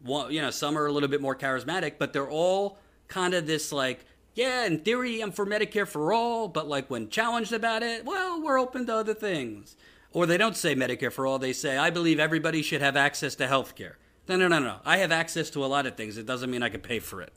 Well, 0.06 0.32
you 0.32 0.44
know, 0.44 0.52
some 0.52 0.78
are 0.78 0.86
a 0.86 0.92
little 0.92 1.10
bit 1.10 1.22
more 1.22 1.36
charismatic, 1.36 1.94
but 1.98 2.14
they're 2.14 2.30
all 2.30 2.78
kind 3.08 3.34
of 3.34 3.48
this 3.48 3.72
like, 3.72 4.06
yeah, 4.36 4.68
in 4.68 4.82
theory, 4.82 5.22
I'm 5.22 5.32
for 5.32 5.44
Medicare 5.44 5.88
for 5.88 6.14
all, 6.14 6.50
but 6.50 6.68
like 6.68 6.88
when 6.92 7.10
challenged 7.10 7.52
about 7.52 7.82
it, 7.82 8.06
well, 8.06 8.40
we're 8.40 8.60
open 8.60 8.86
to 8.86 8.94
other 8.96 9.16
things. 9.16 9.76
Or 10.12 10.26
they 10.26 10.38
don't 10.38 10.58
say 10.58 10.76
Medicare 10.76 11.12
for 11.12 11.28
all, 11.28 11.38
they 11.38 11.54
say, 11.54 11.78
I 11.78 11.90
believe 11.90 12.20
everybody 12.20 12.62
should 12.62 12.82
have 12.82 12.98
access 12.98 13.36
to 13.36 13.48
health 13.48 13.76
care. 13.76 13.98
No, 14.28 14.36
no, 14.36 14.48
no, 14.48 14.60
no. 14.60 14.78
I 14.86 14.98
have 14.98 15.12
access 15.12 15.50
to 15.52 15.64
a 15.64 15.68
lot 15.68 15.86
of 15.86 15.96
things. 15.96 16.18
It 16.18 16.26
doesn't 16.26 16.50
mean 16.50 16.64
I 16.64 16.70
can 16.70 16.82
pay 16.82 17.00
for 17.00 17.22
it. 17.22 17.34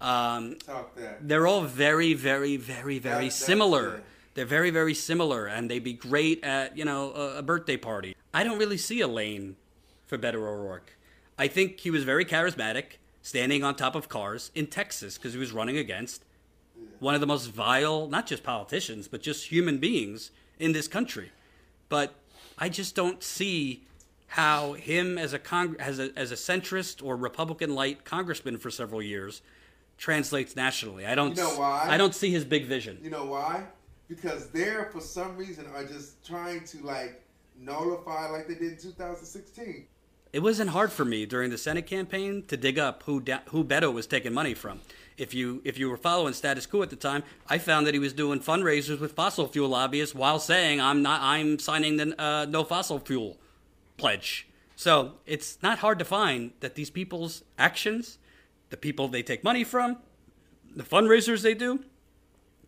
Um, 0.00 0.56
they're 1.20 1.46
all 1.46 1.62
very, 1.62 2.14
very, 2.14 2.56
very, 2.56 2.98
very 2.98 3.30
similar. 3.30 4.02
They're 4.34 4.44
very, 4.44 4.70
very 4.70 4.92
similar, 4.92 5.46
and 5.46 5.70
they'd 5.70 5.82
be 5.82 5.94
great 5.94 6.44
at, 6.44 6.76
you 6.76 6.84
know, 6.84 7.12
a, 7.12 7.38
a 7.38 7.42
birthday 7.42 7.76
party. 7.76 8.14
I 8.34 8.44
don't 8.44 8.58
really 8.58 8.76
see 8.76 9.00
a 9.00 9.08
lane 9.08 9.56
for 10.06 10.18
Beto 10.18 10.34
O'Rourke. 10.34 10.96
I 11.38 11.48
think 11.48 11.80
he 11.80 11.90
was 11.90 12.04
very 12.04 12.24
charismatic, 12.24 12.98
standing 13.22 13.64
on 13.64 13.74
top 13.74 13.94
of 13.94 14.08
cars 14.08 14.50
in 14.54 14.66
Texas 14.66 15.16
because 15.16 15.32
he 15.32 15.38
was 15.38 15.52
running 15.52 15.78
against 15.78 16.24
one 16.98 17.14
of 17.14 17.20
the 17.20 17.26
most 17.26 17.46
vile, 17.46 18.06
not 18.08 18.26
just 18.26 18.42
politicians, 18.42 19.08
but 19.08 19.22
just 19.22 19.50
human 19.50 19.78
beings 19.78 20.30
in 20.58 20.72
this 20.72 20.86
country. 20.86 21.32
But 21.88 22.14
I 22.58 22.68
just 22.68 22.94
don't 22.94 23.22
see 23.22 23.84
how 24.28 24.72
him 24.74 25.18
as 25.18 25.32
a 25.32 25.38
Cong- 25.38 25.76
as 25.78 25.98
a 25.98 26.10
as 26.16 26.32
a 26.32 26.34
centrist 26.34 27.04
or 27.04 27.16
Republican 27.16 27.74
light 27.74 28.04
congressman 28.04 28.58
for 28.58 28.70
several 28.70 29.02
years 29.02 29.42
translates 29.98 30.56
nationally. 30.56 31.06
I 31.06 31.14
don't. 31.14 31.36
You 31.36 31.42
know 31.42 31.58
why? 31.58 31.86
I 31.88 31.96
don't 31.96 32.14
see 32.14 32.30
his 32.30 32.44
big 32.44 32.66
vision. 32.66 32.98
You 33.02 33.10
know 33.10 33.26
why? 33.26 33.64
Because 34.08 34.48
they're 34.50 34.90
for 34.92 35.00
some 35.00 35.36
reason 35.36 35.66
are 35.74 35.84
just 35.84 36.24
trying 36.26 36.64
to 36.64 36.82
like 36.84 37.22
nullify 37.58 38.28
like 38.28 38.46
they 38.46 38.54
did 38.54 38.72
in 38.72 38.78
2016 38.78 39.86
it 40.36 40.42
wasn't 40.42 40.68
hard 40.68 40.92
for 40.92 41.04
me 41.04 41.24
during 41.24 41.50
the 41.50 41.56
Senate 41.56 41.86
campaign 41.86 42.42
to 42.48 42.58
dig 42.58 42.78
up 42.78 43.04
who 43.04 43.22
who 43.48 43.64
Beto 43.64 43.90
was 43.90 44.06
taking 44.06 44.34
money 44.34 44.52
from. 44.52 44.80
If 45.18 45.32
you 45.32 45.62
if 45.64 45.78
you 45.78 45.88
were 45.88 45.96
following 45.96 46.34
Status 46.34 46.66
Coup 46.66 46.82
at 46.82 46.90
the 46.90 46.96
time, 46.96 47.22
I 47.48 47.58
found 47.58 47.86
that 47.86 47.94
he 47.94 48.00
was 48.00 48.12
doing 48.12 48.40
fundraisers 48.40 49.00
with 49.00 49.12
fossil 49.12 49.46
fuel 49.46 49.70
lobbyists 49.70 50.14
while 50.14 50.38
saying 50.38 50.80
I'm 50.80 51.02
not 51.02 51.20
I'm 51.22 51.58
signing 51.58 51.96
the 51.96 52.20
uh, 52.20 52.44
no 52.46 52.64
fossil 52.64 52.98
fuel 52.98 53.38
pledge. 53.96 54.46
So 54.76 55.14
it's 55.24 55.58
not 55.62 55.78
hard 55.78 55.98
to 56.00 56.04
find 56.04 56.52
that 56.60 56.74
these 56.74 56.90
people's 56.90 57.42
actions, 57.58 58.18
the 58.68 58.76
people 58.76 59.08
they 59.08 59.22
take 59.22 59.42
money 59.42 59.64
from, 59.64 59.96
the 60.74 60.82
fundraisers 60.82 61.40
they 61.40 61.54
do, 61.54 61.82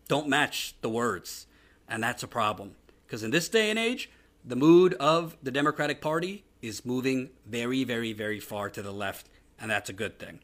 don't 0.07 0.27
match 0.27 0.73
the 0.81 0.89
words, 0.89 1.45
and 1.87 2.01
that's 2.01 2.23
a 2.23 2.27
problem. 2.27 2.75
Because 3.05 3.21
in 3.21 3.29
this 3.29 3.47
day 3.47 3.69
and 3.69 3.77
age, 3.77 4.09
the 4.43 4.55
mood 4.55 4.95
of 4.95 5.37
the 5.43 5.51
Democratic 5.51 6.01
Party 6.01 6.45
is 6.63 6.83
moving 6.83 7.29
very, 7.45 7.83
very, 7.83 8.11
very 8.11 8.39
far 8.39 8.71
to 8.71 8.81
the 8.81 8.91
left, 8.91 9.29
and 9.59 9.69
that's 9.69 9.89
a 9.89 9.93
good 9.93 10.17
thing. 10.17 10.39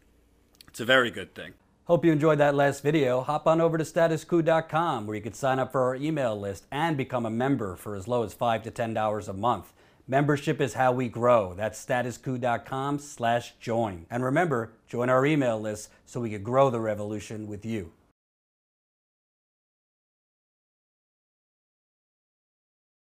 It's 0.68 0.80
a 0.80 0.86
very 0.86 1.10
good 1.10 1.34
thing. 1.34 1.54
Hope 1.86 2.04
you 2.04 2.12
enjoyed 2.12 2.40
that 2.40 2.56
last 2.56 2.82
video. 2.82 3.22
Hop 3.22 3.46
on 3.46 3.62
over 3.62 3.78
to 3.78 3.84
statuscoup.com 3.84 5.06
where 5.06 5.16
you 5.16 5.22
can 5.22 5.34
sign 5.34 5.60
up 5.60 5.72
for 5.72 5.84
our 5.84 5.96
email 5.96 6.36
list 6.36 6.66
and 6.72 6.98
become 6.98 7.28
a 7.28 7.30
member 7.30 7.76
for 7.76 7.96
as 7.96 8.08
low 8.08 8.24
as 8.24 8.34
5 8.34 8.64
to 8.64 8.72
$10 8.72 9.28
a 9.28 9.34
month. 9.34 9.72
Membership 10.08 10.60
is 10.60 10.74
how 10.74 10.92
we 10.92 11.08
grow. 11.08 11.54
That's 11.54 11.86
statuscoup.com 11.86 12.98
slash 12.98 13.54
join. 13.60 14.08
And 14.10 14.24
remember, 14.24 14.72
join 14.88 15.12
our 15.12 15.28
email 15.28 15.62
list 15.62 15.92
so 16.08 16.22
we 16.22 16.32
can 16.32 16.42
grow 16.42 16.72
the 16.72 16.80
revolution 16.80 17.46
with 17.46 17.64
you. 17.64 17.92